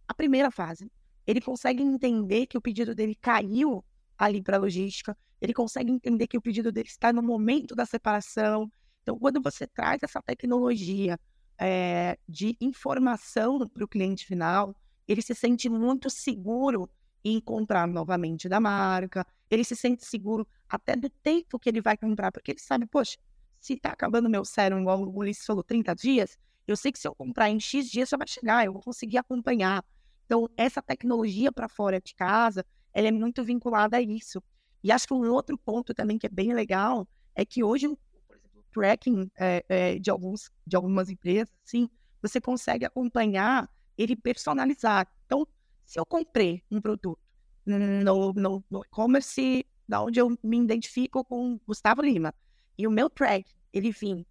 a 0.08 0.14
primeira 0.14 0.52
fase. 0.52 0.92
Ele 1.26 1.42
consegue 1.42 1.82
entender 1.82 2.46
que 2.46 2.58
o 2.58 2.62
pedido 2.62 2.94
dele 2.94 3.16
caiu 3.16 3.84
ali 4.16 4.44
para 4.44 4.58
a 4.58 4.60
logística, 4.60 5.18
ele 5.42 5.54
consegue 5.54 5.92
entender 5.92 6.28
que 6.28 6.38
o 6.38 6.42
pedido 6.42 6.72
dele 6.72 6.88
está 6.88 7.12
no 7.12 7.24
momento 7.24 7.76
da 7.76 7.86
separação. 7.86 8.72
Então, 9.02 9.18
quando 9.18 9.42
você 9.42 9.66
traz 9.66 10.04
essa 10.04 10.22
tecnologia 10.22 11.20
é, 11.58 12.18
de 12.30 12.56
informação 12.62 13.68
para 13.68 13.84
o 13.84 13.88
cliente 13.88 14.26
final, 14.26 14.76
ele 15.08 15.22
se 15.22 15.34
sente 15.34 15.68
muito 15.68 16.10
seguro 16.10 16.90
em 17.24 17.42
comprar 17.42 17.88
novamente 17.88 18.48
da 18.48 18.60
marca, 18.60 19.26
ele 19.50 19.64
se 19.64 19.76
sente 19.76 20.06
seguro 20.06 20.48
até 20.70 20.96
do 20.96 21.10
tempo 21.10 21.58
que 21.58 21.70
ele 21.70 21.82
vai 21.82 21.98
comprar, 21.98 22.32
porque 22.32 22.52
ele 22.52 22.60
sabe, 22.60 22.86
poxa, 22.86 23.18
se 23.66 23.74
está 23.74 23.90
acabando 23.90 24.30
meu 24.30 24.46
sérum, 24.46 24.80
igual 24.80 25.02
o 25.02 25.18
Ulisses 25.18 25.44
falou, 25.44 25.64
30 25.64 25.96
dias, 25.96 26.38
eu 26.68 26.78
sei 26.78 26.92
que 26.92 27.00
se 27.00 27.08
eu 27.08 27.16
comprar 27.16 27.50
em 27.50 27.60
X 27.60 27.90
dias 27.90 28.10
já 28.10 28.16
vai 28.16 28.28
chegar, 28.28 28.64
eu 28.64 28.72
vou 28.72 28.82
conseguir 28.82 29.18
acompanhar. 29.18 29.84
Então, 30.26 30.48
essa 30.56 30.84
tecnologia 30.84 31.52
para 31.52 31.68
fora 31.68 32.00
de 32.00 32.14
casa, 32.14 32.64
ela 32.94 33.08
é 33.08 33.12
muito 33.12 33.44
vinculada 33.44 33.98
a 33.98 34.02
isso. 34.02 34.42
E 34.84 34.92
acho 34.92 35.08
que 35.08 35.14
um 35.16 35.32
outro 35.32 35.58
ponto 35.58 35.96
também 35.96 36.20
que 36.20 36.28
é 36.28 36.30
bem 36.30 36.54
legal 36.54 37.08
é 37.34 37.44
que 37.44 37.64
hoje, 37.64 37.88
por 38.28 38.38
exemplo, 38.38 38.62
o 38.62 38.64
tracking 38.72 39.32
é, 39.36 39.66
é, 39.68 40.00
de, 40.00 40.12
alguns, 40.12 40.52
de 40.66 40.76
algumas 40.76 41.10
empresas, 41.10 41.52
assim, 41.66 41.90
você 42.22 42.40
consegue 42.40 42.86
acompanhar 42.86 43.68
ele 43.98 44.16
personalizar. 44.16 45.08
Então, 45.26 45.48
se 45.84 46.00
eu 46.00 46.06
comprei 46.06 46.64
um 46.70 46.80
produto 46.80 47.18
no, 47.66 48.32
no, 48.34 48.64
no 48.70 48.86
e-commerce, 48.86 49.66
da 49.88 50.04
onde 50.04 50.20
eu 50.20 50.38
me 50.44 50.60
identifico 50.60 51.26
com 51.26 51.60
Gustavo 51.66 52.04
Lima, 52.04 52.32
e 52.78 52.88
o 52.88 52.92
meu 52.92 53.10
track, 53.10 53.52
ele 53.74 53.92
vim 53.92 54.26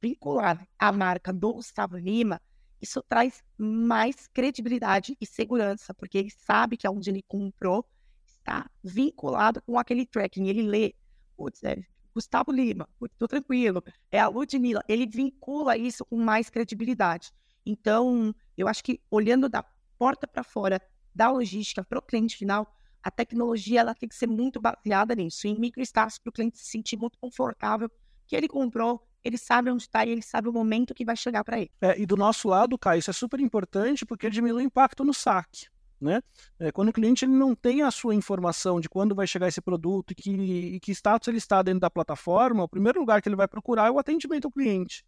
vincular 0.00 0.66
à 0.78 0.92
marca 0.92 1.32
do 1.32 1.54
Gustavo 1.54 1.96
Lima, 1.96 2.40
isso 2.80 3.02
traz 3.02 3.42
mais 3.56 4.26
credibilidade 4.28 5.16
e 5.20 5.26
segurança, 5.26 5.94
porque 5.94 6.18
ele 6.18 6.30
sabe 6.30 6.76
que 6.76 6.86
aonde 6.86 7.10
ele 7.10 7.22
comprou 7.26 7.86
está 8.24 8.70
vinculado 8.82 9.60
com 9.62 9.78
aquele 9.78 10.06
tracking. 10.06 10.46
Ele 10.46 10.62
lê, 10.62 10.94
putz, 11.36 11.62
é 11.64 11.82
Gustavo 12.14 12.52
Lima, 12.52 12.88
estou 13.02 13.26
tranquilo, 13.26 13.82
é 14.10 14.20
a 14.20 14.28
Ludmilla. 14.28 14.82
Ele 14.88 15.06
vincula 15.06 15.76
isso 15.76 16.04
com 16.04 16.16
mais 16.16 16.48
credibilidade. 16.48 17.32
Então, 17.64 18.34
eu 18.56 18.68
acho 18.68 18.84
que 18.84 19.00
olhando 19.10 19.48
da 19.48 19.64
porta 19.98 20.26
para 20.26 20.44
fora 20.44 20.80
da 21.14 21.30
logística 21.30 21.82
para 21.82 21.98
o 21.98 22.02
cliente 22.02 22.36
final, 22.36 22.75
a 23.06 23.10
tecnologia 23.10 23.78
ela 23.78 23.94
tem 23.94 24.08
que 24.08 24.16
ser 24.16 24.26
muito 24.26 24.60
baseada 24.60 25.14
nisso, 25.14 25.46
em 25.46 25.56
microestágios 25.56 26.18
para 26.18 26.28
o 26.28 26.32
cliente 26.32 26.58
se 26.58 26.64
sentir 26.64 26.96
muito 26.96 27.16
confortável 27.20 27.88
que 28.26 28.34
ele 28.34 28.48
comprou, 28.48 29.00
ele 29.22 29.38
sabe 29.38 29.70
onde 29.70 29.84
está 29.84 30.04
e 30.04 30.10
ele 30.10 30.22
sabe 30.22 30.48
o 30.48 30.52
momento 30.52 30.92
que 30.92 31.04
vai 31.04 31.14
chegar 31.14 31.44
para 31.44 31.60
ele. 31.60 31.70
É, 31.80 31.96
e 32.00 32.04
do 32.04 32.16
nosso 32.16 32.48
lado, 32.48 32.76
Caio, 32.76 32.98
isso 32.98 33.08
é 33.08 33.12
super 33.12 33.38
importante 33.38 34.04
porque 34.04 34.28
diminui 34.28 34.64
o 34.64 34.66
impacto 34.66 35.04
no 35.04 35.14
saque. 35.14 35.68
Né? 36.00 36.20
É, 36.58 36.72
quando 36.72 36.88
o 36.88 36.92
cliente 36.92 37.24
ele 37.24 37.32
não 37.32 37.54
tem 37.54 37.82
a 37.82 37.92
sua 37.92 38.12
informação 38.12 38.80
de 38.80 38.88
quando 38.88 39.14
vai 39.14 39.26
chegar 39.28 39.46
esse 39.46 39.60
produto 39.60 40.10
e 40.10 40.14
que, 40.16 40.30
e 40.30 40.80
que 40.80 40.90
status 40.90 41.28
ele 41.28 41.38
está 41.38 41.62
dentro 41.62 41.80
da 41.80 41.90
plataforma, 41.90 42.64
o 42.64 42.68
primeiro 42.68 42.98
lugar 42.98 43.22
que 43.22 43.28
ele 43.28 43.36
vai 43.36 43.46
procurar 43.46 43.86
é 43.86 43.90
o 43.90 44.00
atendimento 44.00 44.46
ao 44.46 44.52
cliente. 44.52 45.06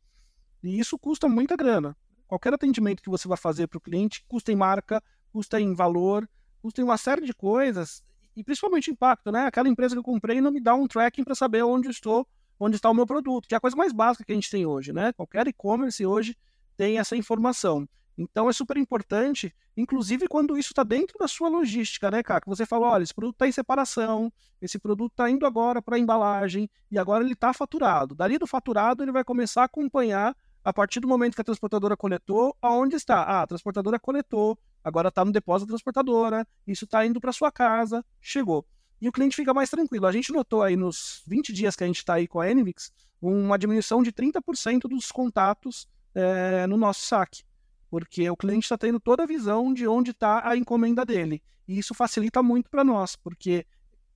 E 0.63 0.79
isso 0.79 0.97
custa 0.97 1.29
muita 1.29 1.57
grana. 1.57 1.97
Qualquer 2.29 2.55
atendimento 2.55 3.03
que 3.03 3.11
você 3.11 3.27
vai 3.27 3.37
fazer 3.37 3.67
para 3.67 3.79
o 3.79 3.81
cliente 3.81 4.25
custa 4.29 4.53
em 4.53 4.57
marca, 4.57 5.03
custa 5.33 5.61
em 5.61 5.75
valor, 5.75 6.29
custa 6.61 6.81
em 6.81 6.85
uma 6.85 6.97
série 6.97 7.25
de 7.25 7.33
coisas, 7.33 8.03
e 8.37 8.45
principalmente 8.45 8.91
impacto. 8.91 9.33
Né? 9.33 9.47
Aquela 9.47 9.69
empresa 9.69 9.95
que 9.95 9.99
eu 9.99 10.05
comprei 10.05 10.41
não 10.41 10.51
me 10.51 10.61
dá 10.61 10.75
um 10.75 10.87
tracking 10.87 11.25
para 11.25 11.35
saber 11.35 11.63
onde 11.63 11.89
estou 11.89 12.27
onde 12.61 12.77
está 12.77 12.91
o 12.91 12.95
meu 12.95 13.07
produto, 13.07 13.47
que 13.47 13.55
é 13.55 13.59
a 13.59 13.61
coisa 13.61 13.77
mais 13.77 13.93
básica 13.93 14.25
que 14.25 14.33
a 14.33 14.35
gente 14.35 14.51
tem 14.51 14.67
hoje, 14.67 14.93
né? 14.93 15.13
Qualquer 15.13 15.47
e-commerce 15.47 16.05
hoje 16.05 16.37
tem 16.77 16.99
essa 16.99 17.17
informação. 17.17 17.89
Então 18.17 18.51
é 18.51 18.53
super 18.53 18.77
importante, 18.77 19.55
inclusive 19.77 20.27
quando 20.27 20.59
isso 20.59 20.73
está 20.73 20.83
dentro 20.83 21.17
da 21.19 21.29
sua 21.29 21.49
logística, 21.49 22.11
né, 22.11 22.21
cara? 22.21 22.41
Que 22.41 22.49
você 22.49 22.67
fala, 22.67 22.89
olha, 22.89 23.05
esse 23.05 23.15
produto 23.15 23.37
está 23.37 23.47
em 23.47 23.53
separação, 23.53 24.33
esse 24.61 24.77
produto 24.77 25.13
está 25.13 25.31
indo 25.31 25.47
agora 25.47 25.81
para 25.81 25.95
a 25.95 25.99
embalagem 26.01 26.69
e 26.91 26.99
agora 26.99 27.23
ele 27.23 27.35
está 27.35 27.53
faturado. 27.53 28.15
Dali 28.15 28.39
do 28.39 28.47
faturado 28.47 29.05
ele 29.05 29.13
vai 29.13 29.23
começar 29.23 29.63
a 29.63 29.67
acompanhar 29.67 30.37
a 30.69 30.73
partir 30.73 31.01
do 31.01 31.09
momento 31.09 31.35
que 31.35 31.41
a 31.41 31.45
transportadora 31.45 31.97
coletou, 31.97 32.55
aonde 32.61 32.95
está? 32.95 33.23
Ah, 33.23 33.41
a 33.41 33.47
transportadora 33.47 33.99
coletou, 33.99 34.59
agora 34.85 35.09
está 35.09 35.25
no 35.25 35.33
depósito 35.33 35.67
da 35.67 35.73
transportadora, 35.73 36.47
isso 36.67 36.85
está 36.85 37.07
indo 37.07 37.19
para 37.19 37.33
sua 37.33 37.51
casa, 37.51 38.05
chegou 38.21 38.67
e 39.01 39.09
o 39.09 39.13
cliente 39.13 39.35
fica 39.35 39.55
mais 39.55 39.71
tranquilo. 39.71 40.07
A 40.07 40.13
gente 40.13 40.31
notou 40.31 40.63
aí 40.63 40.77
nos 40.77 41.23
20 41.27 41.55
dias 41.55 41.75
que 41.75 41.85
a 41.85 41.87
gente 41.87 41.99
está 41.99 42.15
aí 42.15 42.29
com 42.29 42.39
a 42.39 42.51
Envix 42.51 42.93
uma 43.21 43.59
diminuição 43.59 44.03
de 44.03 44.13
30% 44.13 44.83
dos 44.83 45.11
contatos 45.11 45.89
é, 46.15 46.67
no 46.67 46.77
nosso 46.77 47.01
saque, 47.01 47.43
porque 47.91 48.29
o 48.29 48.37
cliente 48.37 48.65
está 48.65 48.77
tendo 48.77 49.01
toda 49.01 49.23
a 49.23 49.27
visão 49.27 49.73
de 49.73 49.89
onde 49.89 50.11
está 50.11 50.47
a 50.47 50.55
encomenda 50.55 51.03
dele. 51.03 51.43
E 51.67 51.79
isso 51.79 51.95
facilita 51.95 52.43
muito 52.43 52.69
para 52.69 52.85
nós, 52.85 53.17
porque 53.17 53.67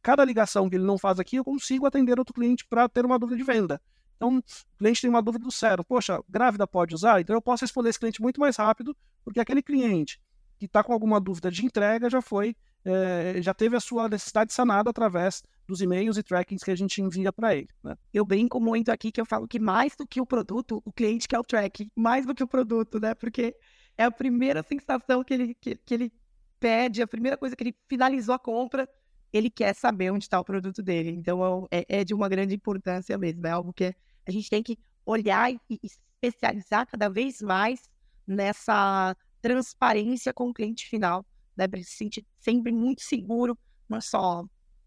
cada 0.03 0.23
ligação 0.23 0.69
que 0.69 0.77
ele 0.77 0.85
não 0.85 0.99
faz 0.99 1.19
aqui, 1.19 1.37
eu 1.37 1.45
consigo 1.45 1.87
atender 1.87 2.19
outro 2.19 2.35
cliente 2.35 2.67
para 2.67 2.89
ter 2.89 3.07
uma 3.07 3.19
dúvida 3.19 3.39
de 3.39 3.43
venda. 3.43 3.81
Então, 4.17 4.39
o 4.39 4.43
cliente 4.79 5.01
tem 5.01 5.11
uma 5.11 5.23
dúvida 5.23 5.45
do 5.45 5.51
zero. 5.51 5.85
Poxa, 5.85 6.23
grávida 6.29 6.67
pode 6.67 6.95
usar? 6.95 7.21
Então, 7.21 7.35
eu 7.35 7.43
posso 7.43 7.65
responder 7.65 7.91
esse 7.91 7.99
cliente 7.99 8.23
muito 8.23 8.41
mais 8.41 8.57
rápido, 8.57 8.97
porque 9.25 9.41
aquele 9.41 9.63
cliente 9.63 10.21
que 10.59 10.67
está 10.67 10.83
com 10.83 10.93
alguma 10.93 11.21
dúvida 11.21 11.51
de 11.51 11.65
entrega 11.65 12.09
já 12.09 12.23
foi 12.23 12.55
é, 12.85 13.41
já 13.41 13.55
teve 13.55 13.77
a 13.77 13.81
sua 13.81 14.09
necessidade 14.09 14.53
sanada 14.53 14.91
através 14.91 15.43
dos 15.67 15.81
e-mails 15.81 16.17
e 16.17 16.23
trackings 16.23 16.65
que 16.65 16.71
a 16.71 16.77
gente 16.77 17.01
envia 17.01 17.33
para 17.33 17.55
ele. 17.55 17.69
Né? 17.83 17.97
Eu 18.13 18.25
brinco 18.25 18.61
muito 18.61 18.91
aqui 18.91 19.13
que 19.13 19.21
eu 19.21 19.27
falo 19.27 19.47
que 19.47 19.59
mais 19.59 19.95
do 19.97 20.07
que 20.07 20.21
o 20.21 20.27
produto, 20.27 20.83
o 20.85 20.93
cliente 20.93 21.29
quer 21.29 21.39
o 21.39 21.45
tracking, 21.45 21.91
mais 21.95 22.27
do 22.27 22.35
que 22.35 22.43
o 22.43 22.49
produto, 22.49 23.01
né? 23.01 23.15
Porque 23.15 23.55
é 23.97 24.05
a 24.05 24.11
primeira 24.11 24.63
sensação 24.63 25.23
que 25.23 25.33
ele, 25.33 25.55
que, 25.61 25.77
que 25.77 25.95
ele 25.95 26.13
pede, 26.59 27.03
a 27.03 27.07
primeira 27.07 27.37
coisa 27.37 27.55
que 27.55 27.63
ele 27.63 27.77
finalizou 27.89 28.35
a 28.35 28.39
compra, 28.39 28.89
ele 29.33 29.51
quer 29.51 29.75
saber 29.75 30.11
onde 30.11 30.25
está 30.25 30.39
o 30.39 30.45
produto 30.45 30.83
dele. 30.83 31.11
Então 31.11 31.67
é, 31.71 31.85
é, 31.89 32.05
de 32.05 32.15
uma 32.15 32.29
grande 32.29 32.55
importância 32.55 33.17
mesmo, 33.17 33.47
é 33.47 33.51
algo 33.51 33.73
que 33.73 33.95
a 34.27 34.31
gente 34.31 34.49
tem 34.51 34.63
que 34.63 34.79
olhar 35.05 35.51
e, 35.53 35.59
e 35.71 35.79
especializar 36.23 36.87
cada 36.87 37.09
vez 37.09 37.41
mais 37.41 37.91
nessa 38.27 39.17
transparência 39.41 40.33
com 40.33 40.51
o 40.51 40.55
cliente 40.55 40.89
final 40.89 41.27
né, 41.57 41.67
para 41.67 41.81
se 41.81 41.91
sentir 41.91 42.25
sempre 42.39 42.73
muito 42.73 43.03
seguro, 43.03 43.59
não 43.89 44.01
só 44.01 44.45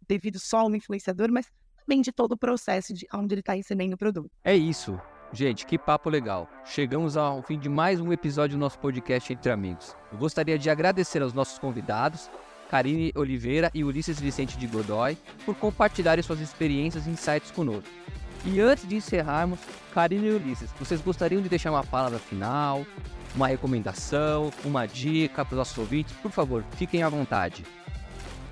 devido 0.08 0.40
só 0.40 0.60
ao 0.60 0.76
influenciador, 0.76 1.32
mas 1.32 1.52
também 1.80 2.02
de 2.02 2.12
todo 2.12 2.34
o 2.34 2.38
processo 2.38 2.94
de 2.94 3.06
onde 3.14 3.34
ele 3.34 3.42
está 3.42 3.54
recebendo 3.54 3.94
o 3.94 3.98
produto. 3.98 4.32
É 4.44 4.56
isso. 4.56 5.00
Gente, 5.34 5.66
que 5.66 5.78
papo 5.78 6.10
legal. 6.10 6.50
Chegamos 6.64 7.18
ao 7.18 7.42
fim 7.44 7.60
de 7.60 7.68
mais 7.68 8.00
um 8.00 8.14
episódio 8.14 8.58
do 8.58 8.60
nosso 8.60 8.80
podcast 8.80 9.34
Entre 9.34 9.52
Amigos. 9.52 9.96
Eu 10.12 10.18
gostaria 10.18 10.58
de 10.58 10.70
agradecer 10.70 11.22
aos 11.22 11.34
nossos 11.34 11.60
convidados, 11.60 12.30
Karine 12.76 13.14
Oliveira 13.16 13.72
e 13.74 13.86
Ulisses 13.86 14.20
Vicente 14.20 14.58
de 14.58 14.68
Godoy, 14.68 15.18
por 15.46 15.56
compartilharem 15.56 16.22
suas 16.22 16.42
experiências 16.42 17.08
e 17.08 17.10
insights 17.10 17.50
conosco. 17.50 17.90
E 18.44 18.60
antes 18.60 18.86
de 18.86 18.98
encerrarmos, 18.98 19.62
Karine 19.94 20.28
e 20.28 20.32
Ulisses, 20.32 20.72
vocês 20.78 21.00
gostariam 21.00 21.42
de 21.42 21.48
deixar 21.48 21.72
uma 21.72 21.86
palavra 21.86 22.20
final, 22.20 22.86
uma 23.34 23.48
recomendação, 23.48 24.52
uma 24.66 24.86
dica 24.86 25.46
para 25.46 25.54
os 25.54 25.58
nossos 25.58 25.78
ouvintes? 25.78 26.14
Por 26.22 26.32
favor, 26.32 26.66
fiquem 26.76 27.02
à 27.02 27.08
vontade. 27.08 27.64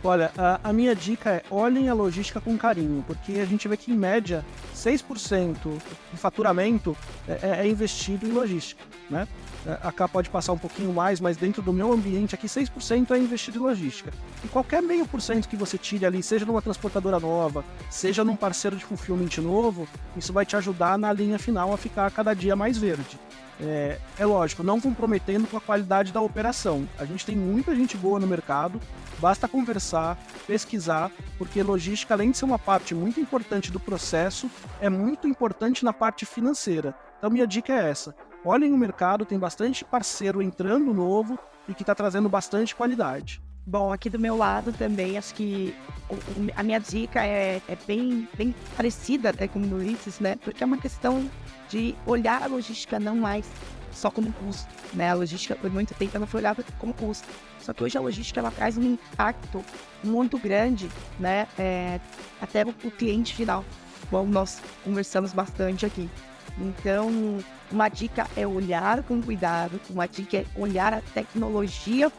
Olha, 0.03 0.31
a, 0.37 0.59
a, 0.61 0.73
minha 0.73 0.93
dica 0.93 1.29
é 1.29 1.43
olhem 1.49 1.87
a 1.87 1.93
logística 1.93 2.41
com 2.41 2.57
carinho, 2.57 3.03
porque 3.07 3.39
a 3.39 3.45
gente 3.45 3.69
vê 3.69 3.77
que 3.77 3.89
em 3.89 3.95
média 3.95 4.43
6% 4.75 5.55
do 5.63 6.17
faturamento 6.17 6.95
é, 7.25 7.39
é, 7.41 7.65
é 7.65 7.67
investido 7.69 8.27
em 8.27 8.31
logística, 8.31 8.83
né? 9.09 9.25
É, 9.65 9.79
a 9.81 9.93
cá 9.93 10.09
pode 10.09 10.29
passar 10.29 10.51
um 10.51 10.57
pouquinho 10.57 10.91
mais, 10.91 11.21
mas 11.21 11.37
dentro 11.37 11.61
do 11.61 11.71
meu 11.71 11.93
ambiente 11.93 12.35
aqui 12.35 12.47
6% 12.47 13.11
é 13.11 13.17
investido 13.17 13.59
em 13.59 13.61
logística. 13.61 14.11
E 14.43 14.47
qualquer 14.49 14.81
meio 14.81 15.07
por 15.07 15.21
cento 15.21 15.47
que 15.47 15.55
você 15.55 15.77
tire 15.77 16.05
ali, 16.05 16.21
seja 16.21 16.45
numa 16.45 16.61
transportadora 16.61 17.17
nova, 17.17 17.63
seja 17.89 18.25
num 18.25 18.35
parceiro 18.35 18.75
de 18.75 18.83
fulfillment 18.83 19.37
novo, 19.37 19.87
isso 20.17 20.33
vai 20.33 20.45
te 20.45 20.57
ajudar 20.57 20.97
na 20.97 21.13
linha 21.13 21.39
final 21.39 21.73
a 21.73 21.77
ficar 21.77 22.11
cada 22.11 22.33
dia 22.33 22.57
mais 22.57 22.77
verde. 22.77 23.17
É, 23.61 23.97
é, 24.17 24.25
lógico, 24.25 24.63
não 24.63 24.81
comprometendo 24.81 25.47
com 25.47 25.57
a 25.57 25.61
qualidade 25.61 26.11
da 26.11 26.19
operação. 26.19 26.87
A 26.97 27.05
gente 27.05 27.25
tem 27.25 27.35
muita 27.35 27.75
gente 27.75 27.95
boa 27.95 28.19
no 28.19 28.27
mercado, 28.27 28.79
basta 29.19 29.47
conversar, 29.47 29.92
pesquisar, 30.47 31.11
porque 31.37 31.61
logística, 31.61 32.13
além 32.13 32.31
de 32.31 32.37
ser 32.37 32.45
uma 32.45 32.59
parte 32.59 32.93
muito 32.95 33.19
importante 33.19 33.71
do 33.71 33.79
processo, 33.79 34.49
é 34.79 34.89
muito 34.89 35.27
importante 35.27 35.83
na 35.85 35.93
parte 35.93 36.25
financeira. 36.25 36.95
Então, 37.17 37.29
minha 37.29 37.47
dica 37.47 37.73
é 37.73 37.89
essa: 37.89 38.15
olhem 38.43 38.73
o 38.73 38.77
mercado, 38.77 39.25
tem 39.25 39.39
bastante 39.39 39.85
parceiro 39.85 40.41
entrando 40.41 40.93
novo 40.93 41.37
e 41.67 41.73
que 41.73 41.83
está 41.83 41.95
trazendo 41.95 42.27
bastante 42.27 42.75
qualidade. 42.75 43.41
Bom, 43.65 43.93
aqui 43.93 44.09
do 44.09 44.19
meu 44.19 44.35
lado 44.35 44.73
também, 44.73 45.17
acho 45.17 45.33
que 45.33 45.73
a 46.53 46.63
minha 46.63 46.79
dica 46.79 47.25
é, 47.25 47.61
é 47.67 47.77
bem, 47.87 48.27
bem 48.37 48.53
parecida 48.75 49.29
até 49.29 49.47
com 49.47 49.59
o 49.59 49.75
Ulisses, 49.75 50.19
né? 50.19 50.35
Porque 50.43 50.61
é 50.61 50.67
uma 50.67 50.77
questão 50.77 51.29
de 51.69 51.95
olhar 52.05 52.43
a 52.43 52.47
logística 52.47 52.99
não 52.99 53.15
mais 53.15 53.45
só 53.93 54.09
como 54.09 54.31
custo, 54.33 54.67
né? 54.93 55.11
A 55.11 55.13
logística 55.13 55.55
por 55.55 55.71
muito 55.71 55.93
tempo 55.93 56.15
ela 56.17 56.25
foi 56.25 56.41
olhada 56.41 56.63
como 56.79 56.93
custo. 56.93 57.27
Só 57.59 57.73
que 57.73 57.83
hoje 57.83 57.97
a 57.97 58.01
logística 58.01 58.39
ela 58.39 58.51
traz 58.51 58.77
um 58.77 58.83
impacto 58.83 59.63
muito 60.03 60.37
grande, 60.37 60.89
né? 61.19 61.47
É, 61.57 61.99
até 62.41 62.63
o 62.63 62.91
cliente 62.91 63.33
final, 63.33 63.63
como 64.09 64.31
nós 64.31 64.59
conversamos 64.83 65.31
bastante 65.31 65.85
aqui. 65.85 66.09
Então, 66.57 67.09
uma 67.71 67.89
dica 67.89 68.27
é 68.35 68.45
olhar 68.45 69.01
com 69.03 69.21
cuidado, 69.21 69.79
uma 69.89 70.07
dica 70.07 70.37
é 70.37 70.45
olhar 70.55 70.93
a 70.93 71.01
tecnologia 71.01 72.11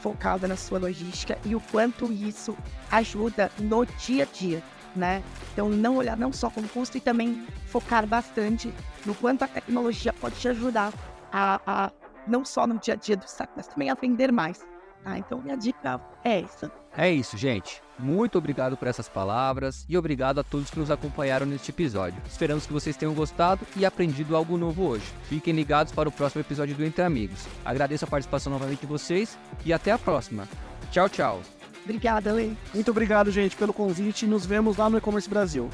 focada 0.00 0.46
na 0.46 0.56
sua 0.56 0.78
logística 0.78 1.38
e 1.44 1.54
o 1.54 1.60
quanto 1.60 2.12
isso 2.12 2.56
ajuda 2.90 3.50
no 3.58 3.84
dia 3.86 4.24
a 4.24 4.26
dia, 4.26 4.62
né? 4.94 5.22
Então, 5.52 5.68
não 5.68 5.96
olhar 5.96 6.16
não 6.16 6.32
só 6.32 6.48
como 6.48 6.68
custo 6.68 6.96
e 6.96 7.00
também 7.00 7.46
focar 7.66 8.06
bastante 8.06 8.72
no 9.04 9.14
quanto 9.14 9.42
a 9.42 9.48
tecnologia 9.48 10.12
pode 10.12 10.36
te 10.36 10.48
ajudar 10.48 10.92
a, 11.34 11.60
a 11.66 11.92
não 12.26 12.44
só 12.44 12.66
no 12.66 12.78
dia 12.78 12.94
a 12.94 12.96
dia 12.96 13.16
do 13.16 13.26
saco, 13.26 13.52
mas 13.56 13.66
também 13.66 13.90
a 13.90 13.94
vender 13.94 14.30
mais. 14.30 14.64
Tá? 15.02 15.18
Então, 15.18 15.42
minha 15.42 15.56
dica 15.56 16.00
é 16.22 16.40
essa. 16.40 16.70
É 16.96 17.10
isso, 17.10 17.36
gente. 17.36 17.82
Muito 17.98 18.38
obrigado 18.38 18.76
por 18.76 18.88
essas 18.88 19.08
palavras 19.08 19.84
e 19.88 19.98
obrigado 19.98 20.38
a 20.40 20.44
todos 20.44 20.70
que 20.70 20.78
nos 20.78 20.90
acompanharam 20.90 21.44
neste 21.44 21.70
episódio. 21.70 22.20
Esperamos 22.26 22.66
que 22.66 22.72
vocês 22.72 22.96
tenham 22.96 23.14
gostado 23.14 23.66
e 23.76 23.84
aprendido 23.84 24.34
algo 24.36 24.56
novo 24.56 24.84
hoje. 24.84 25.04
Fiquem 25.24 25.54
ligados 25.54 25.92
para 25.92 26.08
o 26.08 26.12
próximo 26.12 26.40
episódio 26.40 26.74
do 26.74 26.84
Entre 26.84 27.02
Amigos. 27.02 27.46
Agradeço 27.64 28.04
a 28.04 28.08
participação 28.08 28.52
novamente 28.52 28.80
de 28.80 28.86
vocês 28.86 29.36
e 29.64 29.72
até 29.72 29.92
a 29.92 29.98
próxima. 29.98 30.48
Tchau, 30.90 31.08
tchau. 31.08 31.42
Obrigada, 31.84 32.32
Lê. 32.32 32.52
Muito 32.72 32.90
obrigado, 32.90 33.30
gente, 33.30 33.56
pelo 33.56 33.72
convite 33.72 34.24
e 34.24 34.28
nos 34.28 34.46
vemos 34.46 34.76
lá 34.76 34.88
no 34.88 34.96
E-Commerce 34.96 35.28
Brasil. 35.28 35.68